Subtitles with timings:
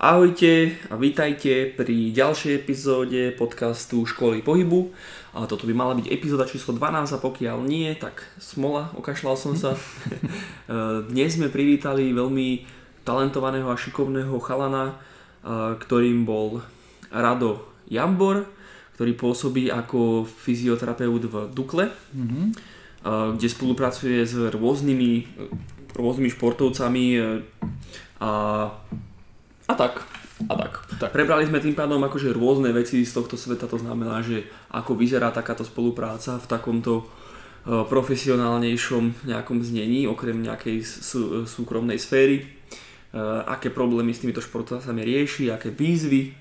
[0.00, 4.88] Ahojte a vítajte pri ďalšej epizóde podcastu Školy pohybu.
[5.36, 9.52] A toto by mala byť epizóda číslo 12 a pokiaľ nie, tak smola, okašľal som
[9.60, 9.76] sa.
[11.12, 12.64] Dnes sme privítali veľmi
[13.04, 14.96] talentovaného a šikovného chalana,
[15.76, 16.64] ktorým bol
[17.12, 18.48] Rado Jambor,
[18.96, 22.44] ktorý pôsobí ako fyzioterapeut v Dukle, mm-hmm.
[23.36, 25.12] kde spolupracuje s rôznymi,
[25.92, 27.04] rôznymi športovcami
[28.24, 28.32] a
[29.70, 29.94] a tak.
[30.48, 30.72] A tak.
[30.98, 31.10] tak.
[31.12, 35.30] Prebrali sme tým pádom akože rôzne veci z tohto sveta, to znamená, že ako vyzerá
[35.30, 37.04] takáto spolupráca v takomto e,
[37.84, 42.46] profesionálnejšom nejakom znení, okrem nejakej sú, súkromnej sféry, e,
[43.46, 46.32] aké problémy s týmito športovcami rieši, aké výzvy, e,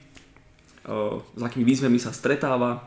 [1.20, 2.80] s akými výzvami sa stretáva,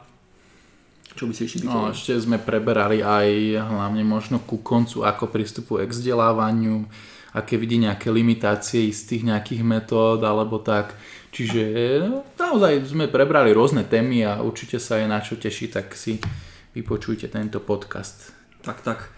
[1.13, 5.85] čo by si ešte No, ešte sme preberali aj hlavne možno ku koncu, ako pristupuje
[5.85, 6.89] k vzdelávaniu,
[7.33, 10.93] aké vidí nejaké limitácie istých nejakých metód alebo tak.
[11.33, 11.65] Čiže
[12.05, 16.21] no, naozaj sme prebrali rôzne témy a určite sa je na čo teší, tak si
[16.77, 18.37] vypočujte tento podcast.
[18.61, 19.09] Tak, tak.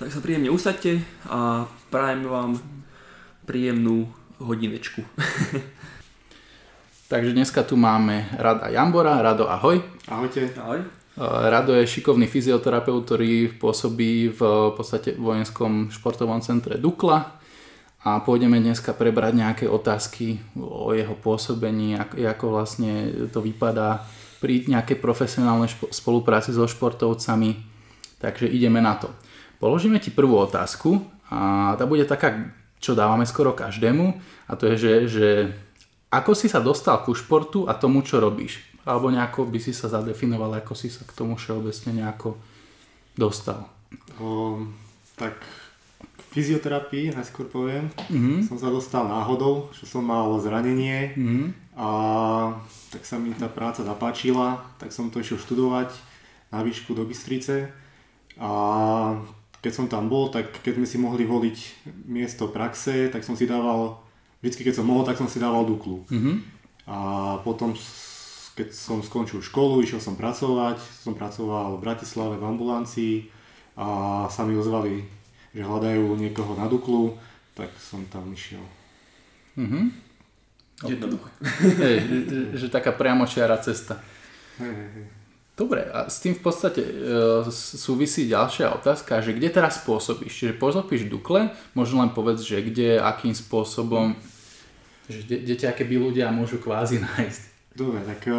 [0.00, 2.56] Tak sa príjemne usadte a prajem vám
[3.44, 4.08] príjemnú
[4.40, 5.04] hodinečku.
[7.12, 9.20] Takže dneska tu máme Rada Jambora.
[9.20, 9.84] Rado, ahoj.
[10.08, 10.48] Ahojte.
[10.56, 10.80] Ahoj.
[11.20, 14.40] Rado je šikovný fyzioterapeut, ktorý pôsobí v
[14.72, 17.39] podstate vojenskom športovom centre Dukla
[18.00, 24.08] a pôjdeme dneska prebrať nejaké otázky o jeho pôsobení, ako, vlastne to vypadá
[24.40, 27.60] pri nejakej profesionálnej špo- spolupráci so športovcami.
[28.16, 29.12] Takže ideme na to.
[29.60, 34.16] Položíme ti prvú otázku a tá bude taká, čo dávame skoro každému
[34.48, 35.28] a to je, že, že
[36.08, 38.64] ako si sa dostal ku športu a tomu, čo robíš?
[38.88, 42.40] Alebo nejako by si sa zadefinoval, ako si sa k tomu všeobecne nejako
[43.12, 43.68] dostal?
[44.16, 44.64] O,
[45.20, 45.36] tak
[46.30, 47.90] fyzioterapii, najskôr poviem.
[48.06, 48.46] Mm-hmm.
[48.46, 51.46] Som sa dostal náhodou, že som mal zranenie mm-hmm.
[51.74, 51.88] a
[52.94, 55.90] tak sa mi tá práca zapáčila, tak som to išiel študovať
[56.54, 57.74] na výšku do Bystrice
[58.38, 58.50] a
[59.60, 61.58] keď som tam bol, tak keď sme si mohli voliť
[62.08, 64.00] miesto praxe, tak som si dával,
[64.40, 66.08] vždy keď som mohol, tak som si dával Duklu.
[66.08, 66.36] Mm-hmm.
[66.88, 66.98] A
[67.44, 67.76] potom,
[68.56, 73.16] keď som skončil školu, išiel som pracovať, som pracoval v Bratislave v ambulancii
[73.76, 75.04] a sa mi ozvali
[75.50, 77.18] že hľadajú niekoho na Duklu,
[77.58, 78.62] tak som tam išiel.
[79.58, 79.84] Mm-hmm.
[80.80, 81.30] Jednoduché.
[81.76, 84.00] Hej, že, že taká priamočiara cesta.
[84.56, 85.06] Hej, hej.
[85.60, 86.92] Dobre, a s tým v podstate e,
[87.52, 90.32] súvisí ďalšia otázka, že kde teraz pôsobíš?
[90.32, 94.16] Čiže pôsobíš Dukle, možno len povedz, že kde, akým spôsobom,
[95.04, 97.42] že kde, kde ťa keby ľudia môžu kvázi nájsť.
[97.76, 98.32] Dobre, tak e,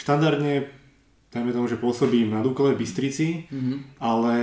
[0.00, 0.72] štandardne,
[1.36, 4.00] dajme tomu, že pôsobím na Dukle v Bystrici, mm-hmm.
[4.00, 4.34] ale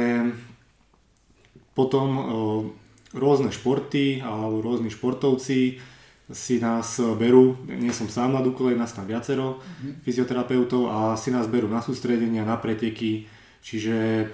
[1.75, 2.07] potom
[3.11, 5.77] rôzne športy alebo rôzni športovci
[6.25, 10.01] si nás berú, nie som sám na Dukole, nás tam viacero mm-hmm.
[10.01, 13.29] fyzioterapeutov a si nás berú na sústredenia, na preteky,
[13.61, 14.25] čiže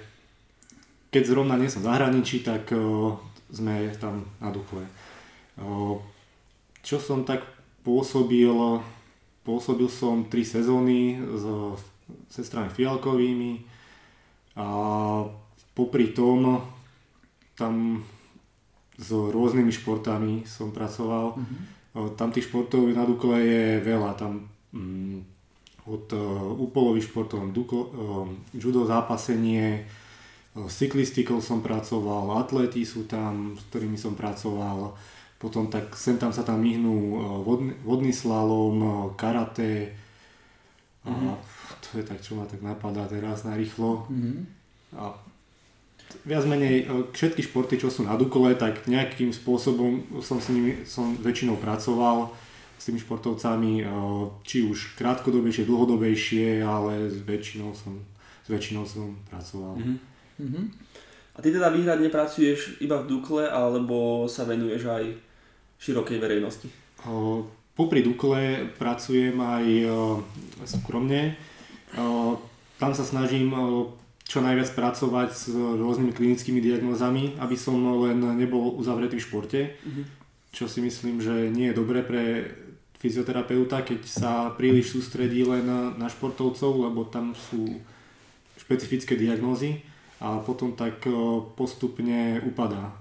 [1.12, 3.20] keď zrovna nie som v zahraničí, tak o,
[3.52, 4.88] sme tam na Dukle.
[5.60, 6.00] O,
[6.80, 7.44] čo som tak
[7.84, 8.56] pôsobil,
[9.44, 11.44] pôsobil som 3 sezóny s
[12.32, 13.68] sestrami Fialkovými
[14.56, 14.68] a
[15.76, 16.64] popri tom
[17.62, 18.02] tam
[18.98, 21.38] s rôznymi športami som pracoval.
[21.38, 22.18] Mm-hmm.
[22.18, 24.18] Tam tých športov na Dukle je veľa.
[24.18, 25.18] Tam mm,
[25.90, 26.22] od uh,
[26.62, 29.82] úpolových športov, duklo, uh, judo zápasenie,
[30.54, 34.94] uh, cyklistikou som pracoval, atlety sú tam, s ktorými som pracoval.
[35.42, 39.98] Potom tak sem tam sa tam myhnú vodný, vodný slalom, karate.
[41.02, 41.34] Mm-hmm.
[41.34, 44.06] A to je tak, čo ma tak napadá teraz na rýchlo.
[44.06, 44.38] Mm-hmm.
[45.02, 45.18] A
[46.26, 50.84] viac menej e, všetky športy, čo sú na Dukole, tak nejakým spôsobom som s nimi
[50.86, 52.32] som väčšinou pracoval
[52.78, 53.86] s tými športovcami, e,
[54.42, 58.02] či už krátkodobejšie, dlhodobejšie, ale s väčšinou som,
[58.42, 59.78] s väčšinou som pracoval.
[60.42, 60.66] Mm-hmm.
[61.32, 65.04] A ty teda výhradne pracuješ iba v Dukle, alebo sa venuješ aj
[65.80, 66.68] širokej verejnosti?
[67.08, 70.22] O, popri Dukle pracujem aj o.
[71.92, 72.38] O,
[72.82, 73.54] tam sa snažím
[74.32, 77.76] čo najviac pracovať s rôznymi klinickými diagnózami, aby som
[78.08, 80.06] len nebol uzavretý v športe, mm-hmm.
[80.56, 82.48] čo si myslím, že nie je dobré pre
[83.04, 85.68] fyzioterapeuta, keď sa príliš sústredí len
[86.00, 87.76] na, športovcov, lebo tam sú
[88.56, 89.84] špecifické diagnózy
[90.24, 91.04] a potom tak
[91.60, 92.96] postupne upadá.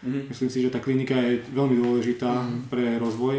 [0.00, 0.32] Mm-hmm.
[0.32, 2.60] Myslím si, že tá klinika je veľmi dôležitá mm-hmm.
[2.72, 3.36] pre rozvoj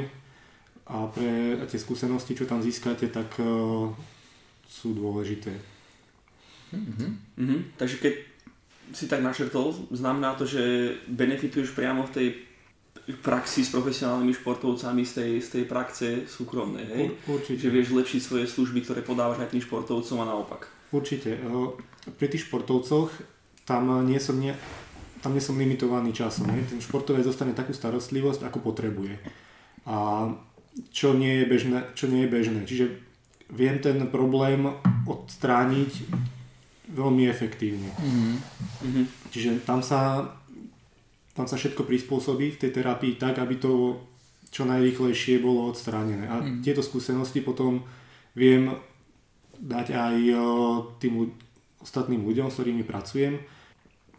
[0.93, 3.33] a pre tie skúsenosti, čo tam získate, tak
[4.69, 5.80] sú dôležité.
[6.71, 7.09] Mm-hmm.
[7.37, 7.59] Mm-hmm.
[7.77, 8.13] Takže keď
[8.91, 12.27] si tak našertol, znamená to, že benefituješ priamo v tej
[13.23, 17.05] praxi s profesionálnymi športovcami z tej, z tej praxe súkromnej, hej?
[17.27, 17.67] Určite.
[17.67, 20.61] Že vieš lepšiť svoje služby, ktoré podávaš aj tým športovcom a naopak.
[20.91, 21.39] Určite.
[22.19, 23.09] Pri tých športovcoch
[23.63, 24.53] tam nie som, nie,
[25.23, 26.51] tam nie som limitovaný časom.
[26.51, 26.61] Ne?
[26.67, 29.17] Ten športovec dostane takú starostlivosť, ako potrebuje.
[29.87, 30.29] A
[30.91, 31.77] čo nie je bežné.
[31.97, 32.59] Čo nie je bežné.
[32.67, 32.85] Čiže
[33.49, 34.67] viem ten problém
[35.07, 35.91] odstrániť
[36.91, 37.89] veľmi efektívne.
[37.95, 39.05] Mm-hmm.
[39.31, 40.31] Čiže tam sa,
[41.33, 44.03] tam sa všetko prispôsobí v tej terapii tak, aby to
[44.51, 46.27] čo najrýchlejšie bolo odstránené.
[46.27, 46.59] A mm.
[46.59, 47.87] tieto skúsenosti potom
[48.35, 48.75] viem
[49.55, 50.15] dať aj
[50.99, 51.31] tým
[51.79, 53.39] ostatným ľuďom, s ktorými pracujem,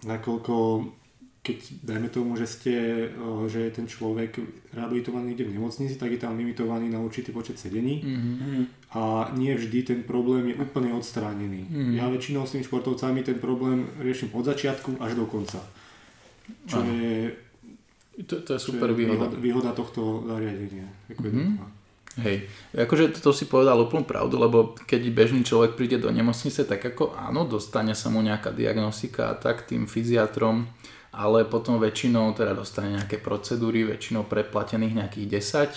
[0.09, 0.55] nakoľko
[1.43, 2.75] keď dajme tomu, že, ste,
[3.51, 4.39] že je ten človek
[4.71, 8.95] rehabilitovaný niekde v nemocnici, tak je tam limitovaný na určitý počet sedení mm-hmm.
[8.95, 11.67] a nie vždy ten problém je úplne odstránený.
[11.67, 11.99] Mm-hmm.
[11.99, 15.59] Ja väčšinou s tými športovcami ten problém riešim od začiatku až do konca.
[16.71, 16.87] Čo Aha.
[16.87, 17.35] je,
[18.23, 19.27] to, to je super je výhoda.
[19.35, 20.87] výhoda tohto zariadenia.
[21.11, 21.59] Mm-hmm.
[22.23, 22.47] Hej,
[22.77, 27.17] akože to si povedal úplnú pravdu, lebo keď bežný človek príde do nemocnice, tak ako
[27.17, 30.69] áno, dostane sa mu nejaká diagnostika a tak tým fyziatrom,
[31.13, 35.27] ale potom väčšinou teda dostane nejaké procedúry, väčšinou preplatených nejakých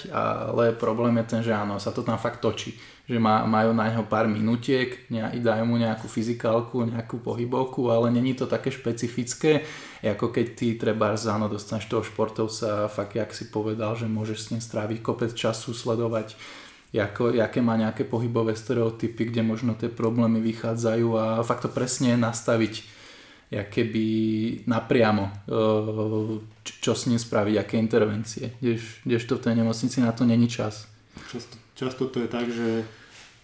[0.09, 3.69] 10, ale problém je ten, že áno, sa to tam fakt točí že má, majú
[3.77, 9.61] na neho pár minutiek, dajú mu nejakú fyzikálku, nejakú pohybovku, ale není to také špecifické,
[10.01, 14.49] ako keď ty treba záno dostaneš toho športovca, fakt jak si povedal, že môžeš s
[14.57, 16.33] ním stráviť kopec času, sledovať
[16.95, 22.15] ako, aké má nejaké pohybové stereotypy, kde možno tie problémy vychádzajú a fakt to presne
[22.15, 22.94] nastaviť
[23.51, 24.05] keby
[24.65, 25.45] napriamo,
[26.63, 28.57] čo s ním spraviť, aké intervencie.
[29.05, 30.89] Kdežto v tej nemocnici na to není čas.
[31.31, 32.87] Často Často to je tak, že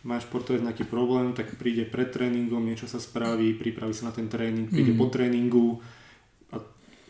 [0.07, 4.31] máš športovec nejaký problém, tak príde pred tréningom, niečo sa spraví, pripraví sa na ten
[4.31, 5.00] tréning, príde mm.
[5.00, 5.68] po tréningu
[6.56, 6.63] a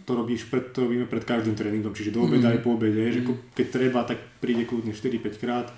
[0.04, 2.54] to, robíš pred, to robíme pred každým tréningom, čiže do obeda mm.
[2.58, 3.14] aj po obede, mm.
[3.14, 3.22] že
[3.54, 5.70] keď treba, tak príde kľudne 4-5 krát.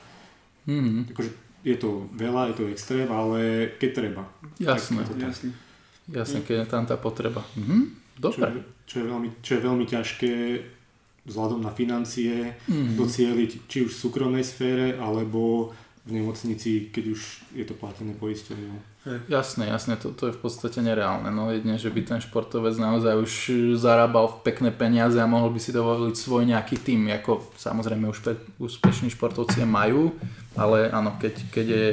[0.63, 1.11] Mm.
[1.11, 1.31] Takže
[1.67, 4.23] je to veľa, je to extrém, ale keď treba.
[4.63, 5.51] Jasné, tak, jasné.
[6.11, 7.43] Jasné, keď je tam tá potreba.
[7.55, 8.03] Mhm.
[8.13, 8.39] Dobre.
[8.39, 8.47] Čo,
[8.85, 10.33] čo, je veľmi, čo je veľmi ťažké
[11.23, 12.99] vzhľadom na financie mm.
[12.99, 15.71] docieliť či už v súkromnej sfére alebo
[16.03, 17.21] v nemocnici, keď už
[17.55, 18.75] je to platené poistenie.
[19.27, 21.31] Jasné, jasné, to, to je v podstate nereálne.
[21.31, 23.31] No jedne, že by ten športovec naozaj už
[23.79, 28.19] zarábal v pekné peniaze a mohol by si dovoliť svoj nejaký tým, ako samozrejme už
[28.19, 30.11] pe, úspešní športovci majú,
[30.59, 31.85] ale áno, keď, keď je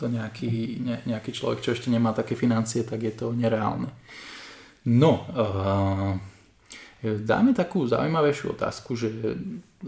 [0.00, 3.92] to nejaký, ne, nejaký človek, čo ešte nemá také financie, tak je to nereálne.
[4.88, 6.16] No, uh,
[7.00, 9.08] Dáme takú zaujímavejšiu otázku, že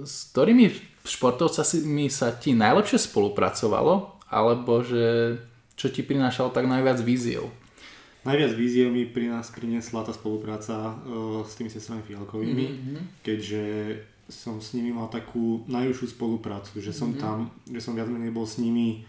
[0.01, 0.73] s ktorými
[1.05, 5.37] športovcami sa ti najlepšie spolupracovalo, alebo že
[5.77, 7.53] čo ti prinášalo tak najviac víziev?
[8.25, 12.97] Najviac víziev mi pri nás priniesla tá spolupráca uh, s tými sestrami Fialkovými, mm-hmm.
[13.21, 13.63] keďže
[14.33, 17.21] som s nimi mal takú najúžšiu spoluprácu, že som mm-hmm.
[17.21, 19.05] tam, že som viac menej bol s nimi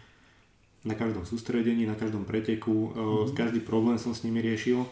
[0.84, 3.36] na každom sústredení, na každom preteku, mm-hmm.
[3.36, 4.84] každý problém som s nimi riešil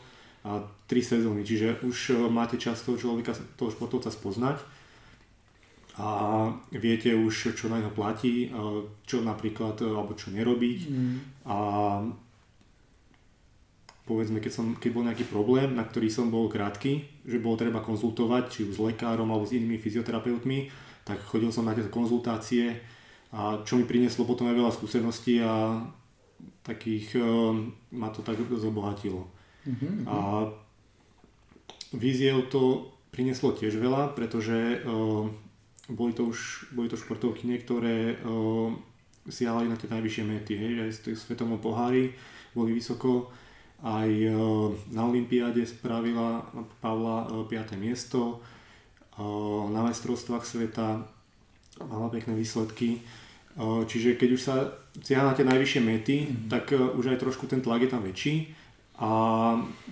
[0.41, 4.57] a 3 sezóny, čiže už e, máte čas toho človeka, toho športovca spoznať
[6.01, 6.07] a
[6.73, 11.17] viete už, čo na neho platí, e, čo napríklad, alebo čo nerobiť mm.
[11.45, 11.57] a
[14.09, 17.85] povedzme, keď, som, keď bol nejaký problém, na ktorý som bol krátky, že bolo treba
[17.85, 20.67] konzultovať, či už s lekárom alebo s inými fyzioterapeutmi,
[21.05, 22.81] tak chodil som na tieto konzultácie
[23.31, 25.79] a čo mi prinieslo potom aj veľa skúseností a
[26.61, 27.15] takých
[27.95, 29.23] ma to tak zobohatilo.
[29.65, 29.93] Uh-huh.
[30.05, 30.17] A
[31.95, 35.27] víziev to prinieslo tiež veľa, pretože uh,
[35.91, 38.71] boli to už boli to športovky niektoré uh,
[39.27, 42.15] siahali na tie najvyššie mety, hej, aj v svetovom pohári
[42.51, 43.29] boli vysoko,
[43.85, 44.09] aj
[44.91, 46.43] na Olympiáde spravila
[46.81, 47.77] Pavla uh, 5.
[47.77, 48.41] miesto,
[49.69, 51.05] na majstrovstvách sveta
[51.85, 53.05] mala pekné výsledky,
[53.57, 54.55] čiže keď už sa
[54.99, 56.49] siaha na tie najvyššie mety, mm-hmm.
[56.51, 58.51] tak uh, už aj trošku ten tlak je tam väčší
[58.99, 59.09] a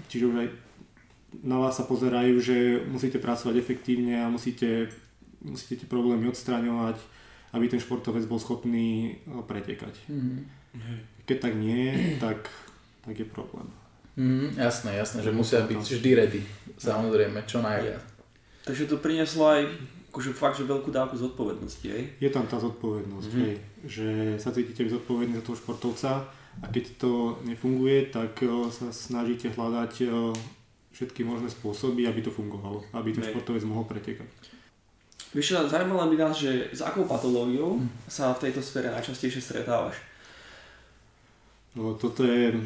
[0.07, 0.47] čiže už aj
[1.45, 4.89] na vás sa pozerajú, že musíte pracovať efektívne a musíte,
[5.45, 6.97] musíte tie problémy odstraňovať,
[7.53, 9.93] aby ten športovec bol schopný no, pretekať.
[10.09, 10.97] Mm-hmm.
[11.29, 12.49] Keď tak nie, tak,
[13.05, 13.69] tak je problém.
[14.17, 16.41] Mm, jasné, jasné, že musia byť vždy ready,
[16.75, 18.03] samozrejme, čo najviac.
[18.67, 19.61] Takže to prinieslo aj
[20.09, 22.03] akože fakt, že veľkú dávku zodpovednosti, hej?
[22.17, 23.45] Je tam tá zodpovednosť, mm-hmm.
[23.45, 24.07] hej, že
[24.41, 26.25] sa cítite zodpovední za toho športovca,
[26.59, 30.11] a keď to nefunguje, tak eh, sa snažíte hľadať eh,
[30.91, 34.27] všetky možné spôsoby, aby to fungovalo, aby ten športovec mohol pretekať.
[35.29, 37.87] Vieš, zaujímalo by nás, že s akou patológiou hm.
[38.09, 40.01] sa v tejto sfére najčastejšie stretávaš?
[41.77, 42.57] No, toto je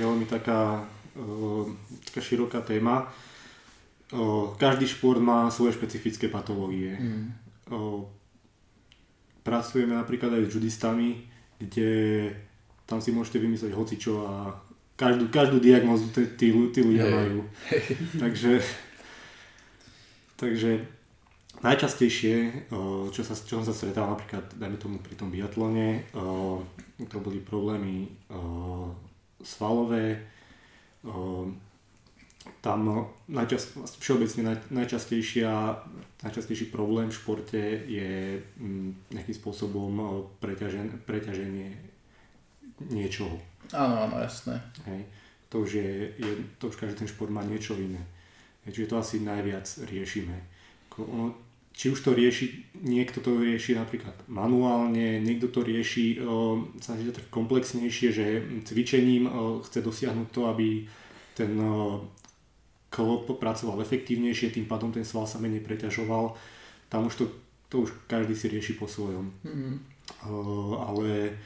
[0.00, 0.88] veľmi taká,
[1.20, 1.68] uh,
[2.08, 3.12] taká široká téma.
[4.12, 6.96] O, každý šport má svoje špecifické patológie.
[7.00, 7.26] Mm.
[7.72, 8.06] O,
[9.42, 11.26] pracujeme napríklad aj s judistami,
[11.58, 11.90] kde
[12.86, 14.54] tam si môžete vymyslieť hocičo a
[14.94, 17.14] každú, každú diagnozu tí, tí, tí ľudia hey.
[17.14, 17.40] majú.
[18.22, 18.62] takže,
[20.38, 20.70] takže
[21.62, 22.66] najčastejšie,
[23.14, 26.10] čo, sa, čo som sa stretal napríklad, dajme tomu pri tom biatlone,
[27.06, 28.10] to boli problémy
[29.42, 30.26] svalové,
[32.62, 35.50] tam najčast, všeobecne naj, najčastejšia,
[36.22, 39.90] najčastejší problém v športe je mm, nejakým spôsobom
[40.38, 41.74] preťažen, preťaženie
[42.90, 43.38] niečoho.
[43.74, 44.58] Áno, áno, jasné.
[44.86, 45.06] Hej.
[45.54, 48.00] To už, je, je, to už každý ten šport má niečo iné.
[48.64, 50.36] Hej, čiže to asi najviac riešime.
[50.98, 51.34] Ono,
[51.72, 57.32] či už to rieši, niekto to rieši napríklad manuálne, niekto to rieši o, sa tak
[57.32, 58.26] komplexnejšie, že
[58.68, 60.84] cvičením o, chce dosiahnuť to, aby
[61.32, 62.04] ten o,
[62.92, 66.36] klop pracoval efektívnejšie, tým pádom ten sval sa menej preťažoval.
[66.92, 67.24] Tam už to,
[67.72, 69.32] to už každý si rieši po svojom.
[69.40, 69.74] Mm-hmm.
[70.76, 71.40] Ale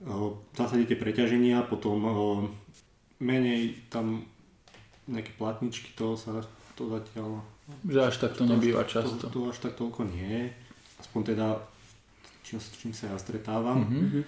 [0.00, 2.00] v zásade tie preťaženia, potom
[3.20, 4.24] menej tam
[5.04, 6.40] nejaké platničky, to sa
[6.78, 7.44] to zatiaľ...
[7.84, 9.20] Že až tak to nebýva často.
[9.20, 10.48] To, to až tak toľko nie.
[10.96, 11.60] Aspoň teda,
[12.40, 13.84] čím, čím sa ja stretávam.
[13.84, 14.22] Mm-hmm.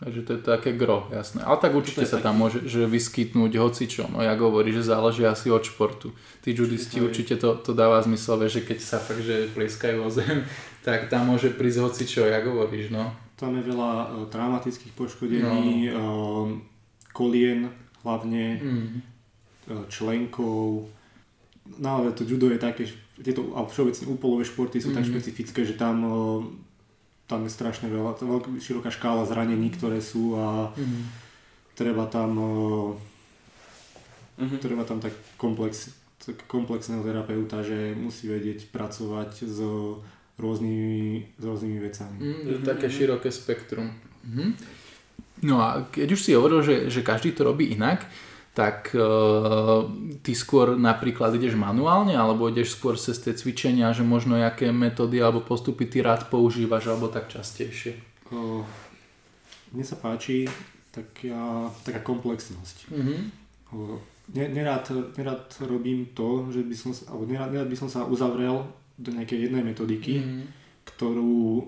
[0.00, 1.44] Takže to je také gro, jasné.
[1.44, 4.08] Ale tak určite sa tam môže že vyskytnúť hocičo.
[4.08, 6.16] No ja hovorí, že záleží asi od športu.
[6.40, 10.48] Tí judisti určite to, to dáva zmysel, že keď sa fakt, že plieskajú o zem,
[10.88, 13.12] tak tam môže prísť hocičo, jak hovoríš, no.
[13.36, 16.00] Tam je veľa uh, traumatických poškodení, no.
[16.00, 16.48] uh,
[17.12, 17.68] kolien
[18.00, 18.88] hlavne, mm.
[19.68, 20.88] uh, členkov.
[21.76, 22.88] Ale to judo je také,
[23.20, 24.96] tieto všeobecne úpolové športy sú mm.
[24.96, 26.40] tak špecifické, že tam, uh,
[27.30, 31.02] tam je strašne veľa, veľká, široká škála zranení, ktoré sú a mm.
[31.78, 32.90] treba tam uh,
[34.34, 34.58] mm-hmm.
[34.58, 39.58] treba tam tak komplex, tak komplexného terapeuta, že musí vedieť pracovať s
[40.40, 42.16] rôznymi, s rôznymi vecami.
[42.18, 43.92] Mm, také široké spektrum.
[44.26, 44.56] Mm.
[45.44, 48.04] No a keď už si hovoril, že, že každý to robí inak,
[48.60, 49.88] tak uh,
[50.20, 55.16] ty skôr napríklad ideš manuálne, alebo ideš skôr cez tie cvičenia, že možno aké metódy
[55.16, 57.96] alebo postupy ty rád používaš, alebo tak častejšie?
[58.28, 58.60] Uh,
[59.72, 60.44] mne sa páči
[60.92, 62.92] taká, taká komplexnosť.
[62.92, 63.18] Mm-hmm.
[63.72, 63.96] Uh,
[64.36, 68.68] nerád, nerád robím to, že by som, alebo nerád, nerád by som sa uzavrel
[69.00, 70.44] do nejakej jednej metodiky, mm.
[70.84, 71.64] ktorú o,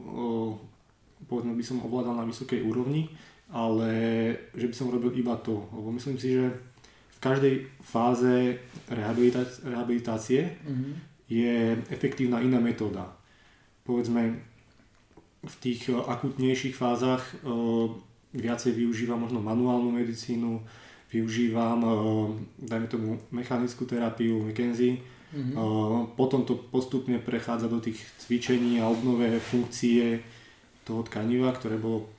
[1.25, 3.09] povedzme by som ovládal na vysokej úrovni,
[3.49, 3.89] ale
[4.53, 5.65] že by som robil iba to.
[5.73, 6.53] Lebo myslím si, že
[7.23, 8.59] každej fáze
[8.91, 10.93] rehabilitácie, rehabilitácie mm.
[11.31, 13.15] je efektívna iná metóda.
[13.87, 14.43] Povedzme,
[15.43, 17.99] v tých akutnejších fázach o,
[18.35, 20.67] viacej využívam možno manuálnu medicínu,
[21.15, 21.93] využívam, o,
[22.59, 24.99] dajme tomu, mechanickú terapiu, McKenzie,
[25.33, 26.13] Mm-hmm.
[26.13, 30.21] Potom to postupne prechádza do tých cvičení a obnové funkcie
[30.85, 32.13] toho tkaniva, ktoré bolo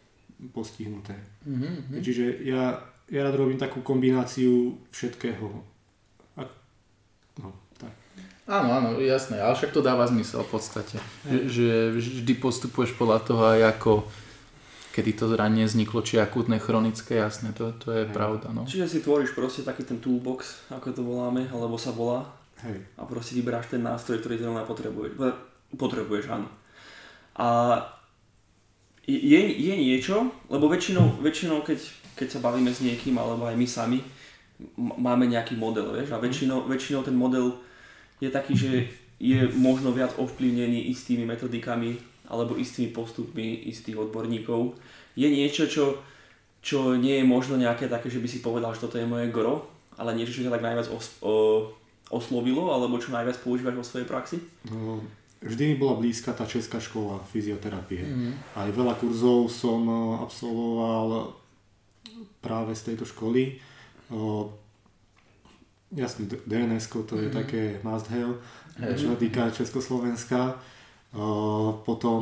[0.50, 1.14] postihnuté.
[1.46, 2.02] Mm-hmm.
[2.02, 2.82] Čiže ja,
[3.14, 5.62] ja rád robím takú kombináciu všetkého.
[6.34, 6.50] A,
[7.38, 7.94] no, tak.
[8.50, 10.98] Áno, áno, jasné, ale však to dáva zmysel v podstate.
[11.30, 13.92] Že, že vždy postupuješ podľa toho aj ako
[14.94, 18.14] kedy to zranenie vzniklo, či akútne, chronické, jasné, to, to je Hej.
[18.14, 18.54] pravda.
[18.54, 18.70] No.
[18.70, 22.30] Čiže si tvoríš proste taký ten toolbox, ako to voláme, alebo sa volá,
[22.64, 22.80] Hej.
[22.96, 25.20] A proste vyberáš ten nástroj, ktorý zrovna potrebuješ.
[25.76, 26.48] Potrebuješ, áno.
[27.36, 27.76] A
[29.04, 33.68] je, je niečo, lebo väčšinou, väčšinou keď, keď sa bavíme s niekým, alebo aj my
[33.68, 34.00] sami,
[34.78, 37.58] máme nejaký model, vieš, a väčšinou, väčšinou ten model
[38.22, 38.72] je taký, že
[39.20, 41.96] je možno viac ovplyvnený istými metodikami
[42.28, 44.76] alebo istými postupmi istých odborníkov.
[45.14, 46.02] Je niečo, čo,
[46.64, 49.68] čo nie je možno nejaké také, že by si povedal, že toto je moje gro,
[50.00, 51.68] ale niečo, čo ťa tak najviac os, o,
[52.10, 54.38] oslovilo, alebo čo najviac používaš vo svojej praxi?
[54.72, 55.04] No,
[55.44, 58.04] vždy mi bola blízka tá česká škola fyzioterapie.
[58.08, 58.34] Mm.
[58.58, 61.38] Aj veľa kurzov som e, absolvoval
[62.44, 63.56] práve z tejto školy.
[65.94, 67.36] Jasne, DNS to je mm.
[67.38, 68.36] také must have,
[68.76, 68.98] hey.
[68.98, 70.60] čo sa týka Československa.
[71.86, 72.22] Potom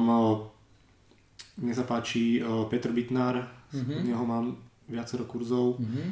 [1.56, 3.40] mne sa páči Petr Bitnár,
[3.72, 4.00] mm-hmm.
[4.04, 4.60] neho mám
[4.92, 5.80] viacero kurzov.
[5.80, 6.08] Mm-hmm.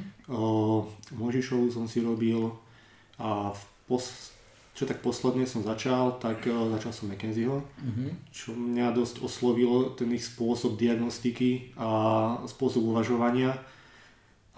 [1.20, 2.48] Možišovu som si robil
[3.20, 3.62] a v
[3.92, 4.32] pos-
[4.72, 8.32] čo tak posledne som začal, tak začal som McKenzieho, mm-hmm.
[8.32, 13.60] čo mňa dosť oslovilo, ten ich spôsob diagnostiky a spôsob uvažovania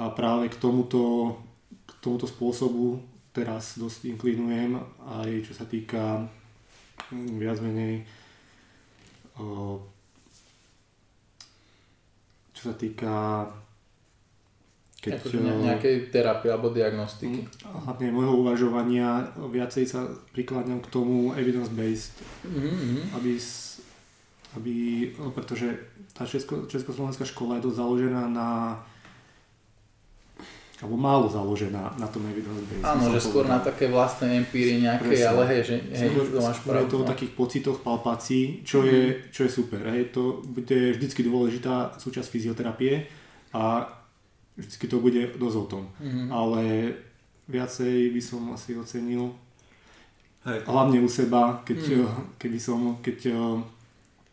[0.01, 1.37] a práve k tomuto,
[1.85, 2.97] k tomuto spôsobu
[3.29, 6.25] teraz dosť inklinujem aj čo sa týka
[7.13, 8.01] um, viac menej
[12.61, 13.47] čo sa týka
[15.01, 17.41] Keď, akože ne, nejakej terapie alebo diagnostiky.
[17.65, 23.17] Hlavne môjho uvažovania viacej sa prikladňam k tomu evidence-based, mm-hmm.
[23.17, 23.33] aby,
[24.61, 24.75] aby,
[25.33, 25.73] pretože
[26.13, 28.77] tá Česko, Československá škola je dosť založená na
[30.81, 32.81] alebo málo založená na tom evidence base.
[32.81, 35.29] Áno, že skôr na také vlastné empíry nejaké, Presne.
[35.29, 36.89] ale hej, že hej, to máš pravdu.
[36.89, 37.11] To o no.
[37.13, 38.87] takých pocitoch, palpácií, čo, mm.
[38.89, 39.81] je, čo je super.
[39.93, 43.05] Hej, to bude vždycky dôležitá súčasť fyzioterapie
[43.53, 43.93] a
[44.57, 45.83] vždycky to bude dosť o tom.
[46.01, 46.27] Mm-hmm.
[46.33, 46.61] Ale
[47.45, 49.37] viacej by som asi ocenil
[50.49, 50.65] hej.
[50.65, 52.41] hlavne u seba, keď, mm.
[52.41, 53.17] keby som, keď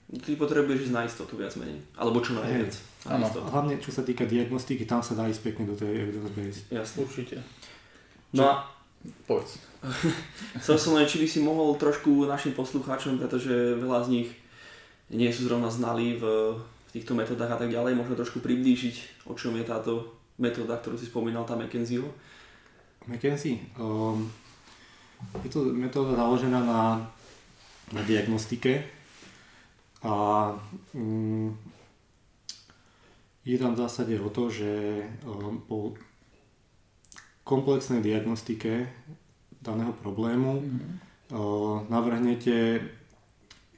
[0.08, 1.84] Ty potrebuješ ísť na istotu viac menej.
[1.92, 2.72] Alebo čo najviac.
[3.12, 6.60] Áno, hlavne čo sa týka diagnostiky, tam sa dá ísť pekne do tej evidence base.
[6.72, 6.98] Jasne.
[7.04, 7.36] Určite.
[8.32, 8.52] No a...
[9.28, 9.60] Povedz.
[10.58, 14.28] Chcel som len, či by si mohol trošku našim poslucháčom, pretože veľa z nich
[15.12, 16.24] nie sú zrovna znali v,
[16.56, 20.96] v týchto metodách a tak ďalej, možno trošku priblížiť, o čom je táto metóda, ktorú
[20.98, 22.08] si spomínal, tá McKenzieho.
[23.08, 23.60] McKenzie?
[23.80, 24.28] Um,
[25.44, 26.80] je to metóda založená na,
[27.94, 28.98] na diagnostike,
[30.02, 30.14] a
[30.95, 31.50] mm,
[33.45, 35.97] je tam v zásade o to, že um, po
[37.43, 38.87] komplexnej diagnostike
[39.59, 40.93] daného problému mm-hmm.
[41.33, 42.85] uh, navrhnete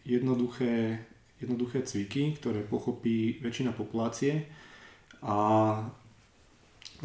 [0.04, 1.06] jednoduché,
[1.38, 4.50] jednoduché cviky, ktoré pochopí väčšina populácie
[5.22, 5.36] a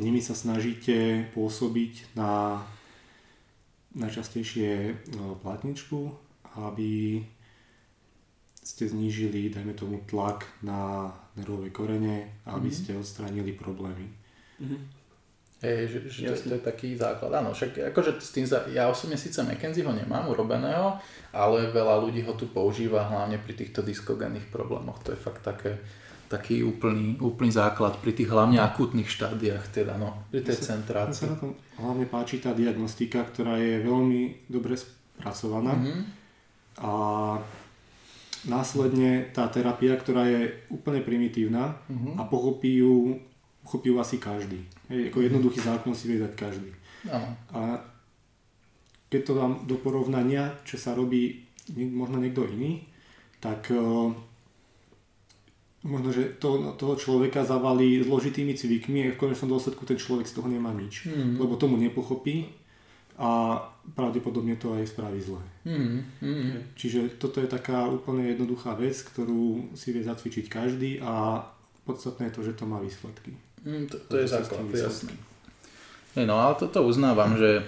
[0.02, 2.64] nimi sa snažíte pôsobiť na
[3.96, 4.92] najčastejšie
[5.40, 6.12] platničku,
[6.60, 7.24] aby
[8.66, 12.82] ste znížili, dajme tomu, tlak na nervové korene, aby mm-hmm.
[12.82, 14.10] ste odstránili problémy.
[14.58, 14.82] Mm-hmm.
[15.62, 17.32] Hej, že, že to, to je taký základ.
[17.38, 20.98] Áno, však akože s tým, za, ja osobne síce McKenzieho nemám urobeného,
[21.30, 24.98] ale veľa ľudí ho tu používa hlavne pri týchto diskogénnych problémoch.
[25.06, 25.78] To je fakt také,
[26.28, 31.30] taký úplný, úplný základ pri tých hlavne akútnych štádiách, teda no, pri tej centrácii.
[31.30, 36.02] Mne sa na tom hlavne páči tá diagnostika, ktorá je veľmi dobre spracovaná mm-hmm.
[36.82, 36.92] a
[38.46, 42.22] následne tá terapia, ktorá je úplne primitívna uh-huh.
[42.22, 43.20] a pochopí ju,
[43.66, 44.62] pochopí ju asi každý.
[44.90, 46.70] Hej, ako jednoduchý zákon si vie dať každý.
[47.10, 47.34] Uh-huh.
[47.58, 47.62] A
[49.10, 52.86] keď to dám do porovnania, čo sa robí možno niekto iný,
[53.42, 54.14] tak uh,
[55.86, 60.38] možno, že to, toho človeka zavalí zložitými cvikmi a v konečnom dôsledku ten človek z
[60.38, 61.10] toho nemá nič.
[61.10, 61.42] Uh-huh.
[61.42, 62.54] Lebo tomu nepochopí
[63.18, 63.62] a
[63.94, 65.42] pravdepodobne to aj spraví zle.
[65.68, 66.54] Mm, mm.
[66.74, 71.46] Čiže toto je taká úplne jednoduchá vec, ktorú si vie zacvičiť každý a
[71.86, 73.38] podstatné je to, že to má výsledky.
[73.62, 75.14] Mm, to, to je základ, jasné.
[76.18, 77.62] No ale toto uznávam, že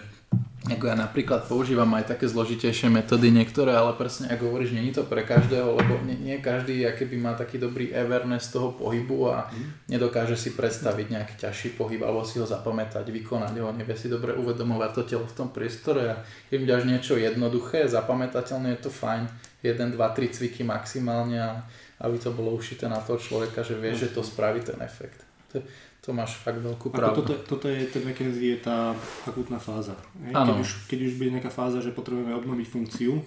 [0.68, 5.08] ako ja napríklad používam aj také zložitejšie metódy niektoré, ale presne ako hovoríš, je to
[5.08, 9.92] pre každého, lebo nie, nie každý keby má taký dobrý awareness toho pohybu a mm.
[9.92, 14.36] nedokáže si predstaviť nejaký ťažší pohyb alebo si ho zapamätať, vykonať ho, nevie si dobre
[14.36, 16.16] uvedomovať to telo v tom priestore a
[16.52, 19.30] keď dáš niečo jednoduché, zapamätateľné, je to fajn,
[19.64, 21.52] 1, 2, 3 cviky maximálne a
[21.98, 25.26] aby to bolo ušité na toho človeka, že vie, že to spraví ten efekt.
[25.54, 25.64] To,
[26.08, 27.20] to máš fakt veľkú pravdu.
[27.20, 28.96] Toto, toto je, ten McKenzie je tá
[29.28, 29.92] akútna fáza.
[30.16, 33.20] Keď, už, keď už bude nejaká fáza, že potrebujeme obnoviť funkciu,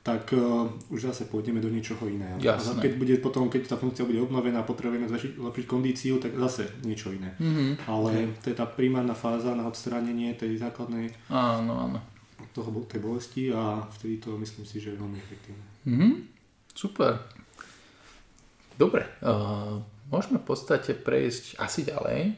[0.00, 2.40] tak uh, už zase pôjdeme do niečoho iného.
[2.40, 2.72] Jasné.
[2.72, 6.72] A keď bude potom, keď tá funkcia bude obnovená a potrebujeme zlepšiť kondíciu, tak zase
[6.88, 7.36] niečo iné.
[7.36, 7.84] Mm-hmm.
[7.84, 11.98] Ale to je tá primárna fáza na odstránenie tej základnej áno, áno.
[12.56, 15.66] Toho, tej bolesti a vtedy to myslím si, že je veľmi efektívne.
[15.84, 16.12] Mm-hmm.
[16.72, 17.12] Super.
[18.80, 19.04] Dobre.
[19.20, 22.36] Uh, môžeme v podstate prejsť asi ďalej.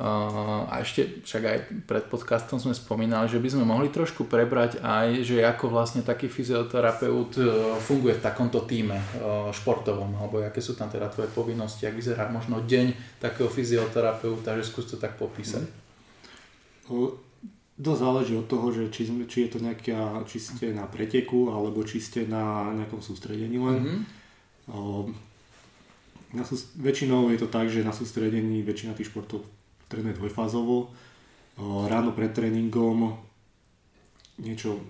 [0.00, 5.20] A ešte však aj pred podcastom sme spomínali, že by sme mohli trošku prebrať aj,
[5.20, 7.44] že ako vlastne taký fyzioterapeut e,
[7.76, 9.06] funguje v takomto týme e,
[9.52, 14.64] športovom, alebo aké sú tam teda tvoje povinnosti, ak vyzerá možno deň takého fyzioterapeuta, že
[14.64, 15.68] skús to tak popísať.
[17.76, 21.84] Dosť záleží od toho, že či, či je to nejaká, či ste na preteku, alebo
[21.84, 23.76] či ste na nejakom sústredení len.
[23.76, 25.31] Mm-hmm
[26.32, 29.44] na súst- väčšinou je to tak, že na sústredení väčšina tých športov
[29.92, 30.88] trénuje dvojfázovo.
[31.60, 33.20] Ráno pred tréningom
[34.40, 34.80] niečo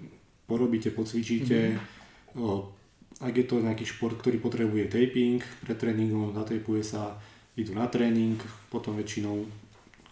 [0.46, 1.74] porobíte, pocvičíte.
[1.74, 3.20] Mm-hmm.
[3.22, 7.18] Ak je to nejaký šport, ktorý potrebuje taping, pred tréningom zatejpuje sa,
[7.58, 8.38] idú na tréning,
[8.72, 9.44] potom väčšinou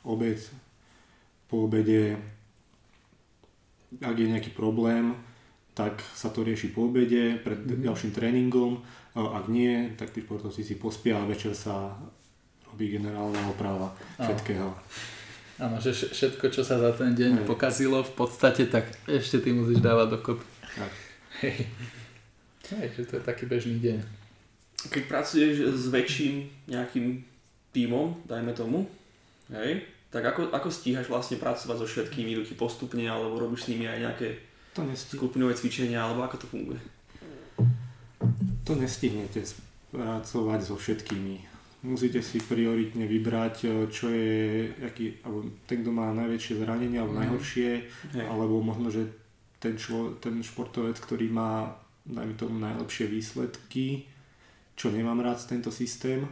[0.05, 0.38] obed,
[1.49, 2.19] po obede,
[3.99, 5.16] ak je nejaký problém,
[5.75, 7.87] tak sa to rieši po obede, pred mm-hmm.
[7.87, 8.83] ďalším tréningom
[9.14, 11.94] ak nie, tak tí športovci si pospia a večer sa
[12.70, 13.90] robí generálna oprava
[14.23, 14.70] všetkého.
[15.61, 17.46] Áno, že všetko, čo sa za ten deň Hej.
[17.46, 20.44] pokazilo v podstate, tak ešte ty musíš dávať dokopy.
[21.44, 21.68] Hej.
[22.70, 23.99] Hej, že to je taký bežný deň.
[24.88, 27.20] Keď pracuješ s väčším nejakým
[27.77, 28.88] tímom, dajme tomu,
[29.53, 33.70] hej, Tak ako, ako stíhaš vlastne pracovať so všetkými, idú ti postupne, alebo robíš s
[33.70, 34.29] nimi aj nejaké
[34.99, 36.81] skupinové cvičenia, alebo ako to funguje?
[38.62, 39.42] To nestihnete
[39.90, 41.37] pracovať so všetkými.
[41.81, 44.33] Musíte si prioritne vybrať, e, čo je
[44.79, 47.20] aký, alebo ten, kto má najväčšie zranenie alebo Mhm.
[47.20, 47.70] najhoršie,
[48.12, 48.27] Hej.
[48.29, 49.09] alebo možno, že
[49.57, 54.05] ten, člo, ten športovec, ktorý má dajme tomu najlepšie výsledky,
[54.73, 56.25] čo nemám rád tento systém,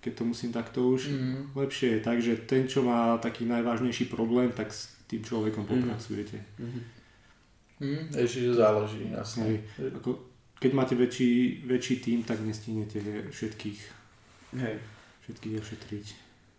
[0.00, 1.08] keď to musím takto už.
[1.08, 1.56] Mm.
[1.56, 5.70] Lepšie je tak, že ten, čo má taký najvážnejší problém, tak s tým človekom Mhm.
[5.72, 6.38] popracujete.
[6.60, 6.80] Mhm.
[7.80, 9.42] Mm, ešte záleží, jasne.
[9.44, 9.56] Hej.
[9.96, 10.20] Ako,
[10.64, 13.80] keď máte väčší, väčší tím, tak nestihnete všetkých,
[14.56, 14.80] Hej.
[15.28, 16.06] všetkých ošetriť.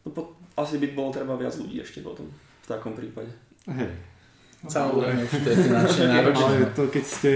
[0.05, 2.29] No po, asi by bolo treba viac ľudí ešte potom,
[2.61, 3.33] v takom prípade.
[3.65, 3.89] Hej.
[4.69, 6.45] Samozrejme, už to je finančne náročné.
[6.45, 7.33] Ale to keď ste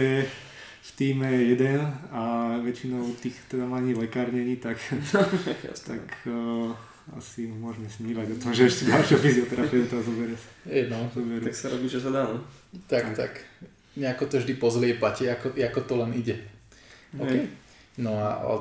[0.79, 1.81] v týme jeden
[2.13, 4.77] a väčšinou tých teda ani lekár není, tak,
[5.89, 6.69] tak uh,
[7.17, 10.37] asi môžeme snívať o tom, že ešte ďalšieho fyzioterapeuta zoberie.
[10.69, 11.49] Jedno, zoberie.
[11.49, 12.45] Tak sa robí, čo sa dá, no.
[12.85, 13.41] tak, tak.
[13.97, 16.58] Nejako to vždy pozliepate, ako, ako to len ide.
[17.17, 17.29] OK.
[17.29, 17.49] Hej.
[17.99, 18.53] No a o,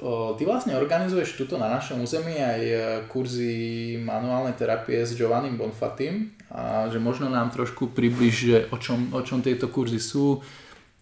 [0.00, 2.76] o, ty vlastne organizuješ tuto na našom území aj e,
[3.06, 3.54] kurzy
[4.00, 9.20] manuálnej terapie s Giovannim Bonfatim a že možno nám trošku približ, že o čom, o
[9.22, 10.40] čom tieto kurzy sú,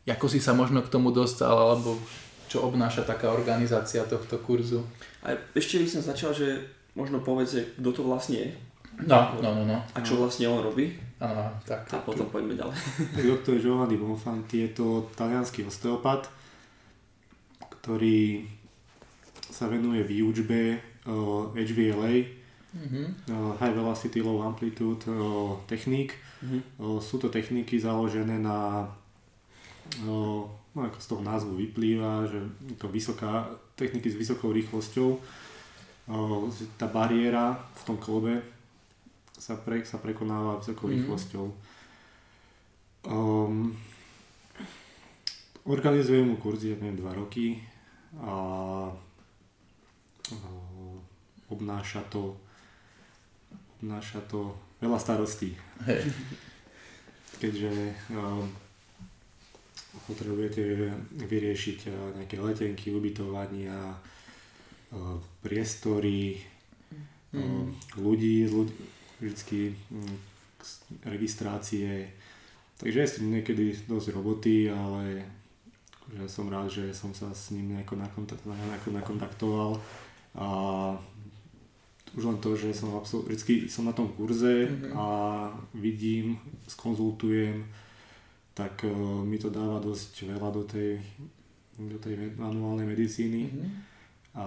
[0.04, 1.96] ako si sa možno k tomu dostal, alebo
[2.50, 4.82] čo obnáša taká organizácia tohto kurzu.
[5.22, 6.66] A ešte by som začal, že
[6.98, 8.50] možno povedz, kto to vlastne je
[9.06, 9.78] No, no, no, no.
[9.80, 11.88] a čo vlastne on robí Áno, tak.
[11.92, 12.76] a potom poďme ďalej.
[13.32, 16.28] Doktor Giovanni Bonfanti je to talianský osteopat,
[17.80, 18.44] ktorý
[19.50, 22.38] sa venuje výučbe uh, HVLA,
[22.70, 23.26] Mhm.
[23.26, 26.14] uh, High Velocity Low Amplitude uh, techník.
[26.38, 26.58] Mhm.
[26.78, 28.86] Uh, sú to techniky založené na,
[30.06, 32.38] uh, no ako z toho názvu vyplýva, že
[32.78, 35.18] to vysoká, techniky s vysokou rýchlosťou.
[36.06, 36.46] Uh,
[36.78, 38.38] tá bariéra v tom klobe
[39.34, 40.94] sa, pre, sa prekonáva vysokou Mhm.
[40.94, 41.46] rýchlosťou.
[43.02, 43.74] Um,
[45.66, 47.58] organizujem mu kurzy, ja neviem, dva roky
[48.18, 48.34] a
[48.90, 48.94] uh,
[51.46, 52.34] obnáša to
[53.80, 55.56] obnáša to veľa starostí,
[57.40, 57.72] keďže
[58.12, 58.44] um,
[60.04, 66.44] potrebujete vyriešiť uh, nejaké letenky, ubytovania, uh, priestory,
[67.32, 67.64] uh,
[67.96, 68.76] ľudí, ľudí
[69.20, 70.16] vždycky mm,
[70.60, 72.12] s- registrácie.
[72.76, 75.24] Takže je niekedy dosť roboty, ale
[76.10, 79.70] že som rád, že som sa s ním nejako, nakontakt, nejako nakontaktoval
[80.32, 80.46] a
[82.10, 84.90] už len to, že som absol- vždycky som na tom kurze Mhm.
[84.92, 85.06] a
[85.72, 87.62] vidím, skonzultujem,
[88.52, 88.90] tak uh,
[89.22, 90.98] mi to dáva dosť veľa do tej,
[91.78, 93.68] do tej manuálnej medicíny Mhm.
[94.34, 94.44] a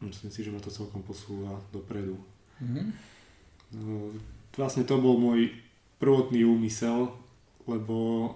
[0.00, 2.14] myslím si, že ma to celkom posúva dopredu.
[2.60, 2.82] Mhm.
[3.72, 4.10] No,
[4.52, 5.48] Vlastne to bol môj
[5.96, 7.08] prvotný úmysel,
[7.64, 8.28] lebo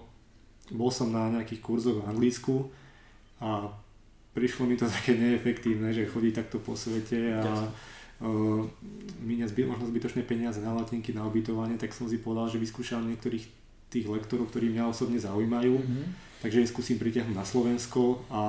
[0.69, 2.67] bol som na nejakých kurzoch v Anglicku
[3.39, 3.71] a
[4.33, 7.69] prišlo mi to také neefektívne, že chodí takto po svete a Jasne.
[8.21, 8.63] uh,
[9.21, 13.05] míňať zby, možno zbytočné peniaze na letenky, na ubytovanie, tak som si povedal, že vyskúšam
[13.05, 13.45] niektorých
[13.87, 16.05] tých lektorov, ktorí mňa osobne zaujímajú, Mhm.
[16.43, 18.43] takže ich skúsim pritiahnuť na Slovensko a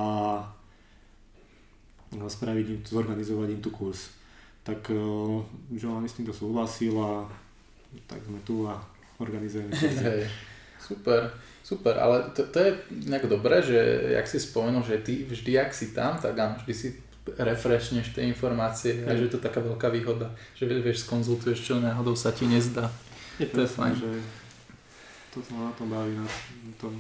[2.10, 4.16] a spraviť im, zorganizovať im tu kurz.
[4.64, 7.28] Tak uh, Giovanni s týmto súhlasil a
[8.08, 8.80] tak sme tu a
[9.20, 9.76] organizujeme
[10.88, 11.28] super,
[11.68, 12.72] super, ale to, to je
[13.12, 13.76] nejak dobré, že
[14.16, 16.88] jak si spomenul, že ty vždy, ak si tam, tak áno, vždy si
[17.36, 21.76] refreshneš tie informácie a že je to taká veľká výhoda, že vie- vieš, skonzultuješ, čo
[21.84, 22.88] náhodou sa ti nezdá.
[23.52, 23.94] To je fajn.
[24.00, 24.12] Že
[25.36, 26.24] to sa na tom baví, na
[26.80, 26.96] tom,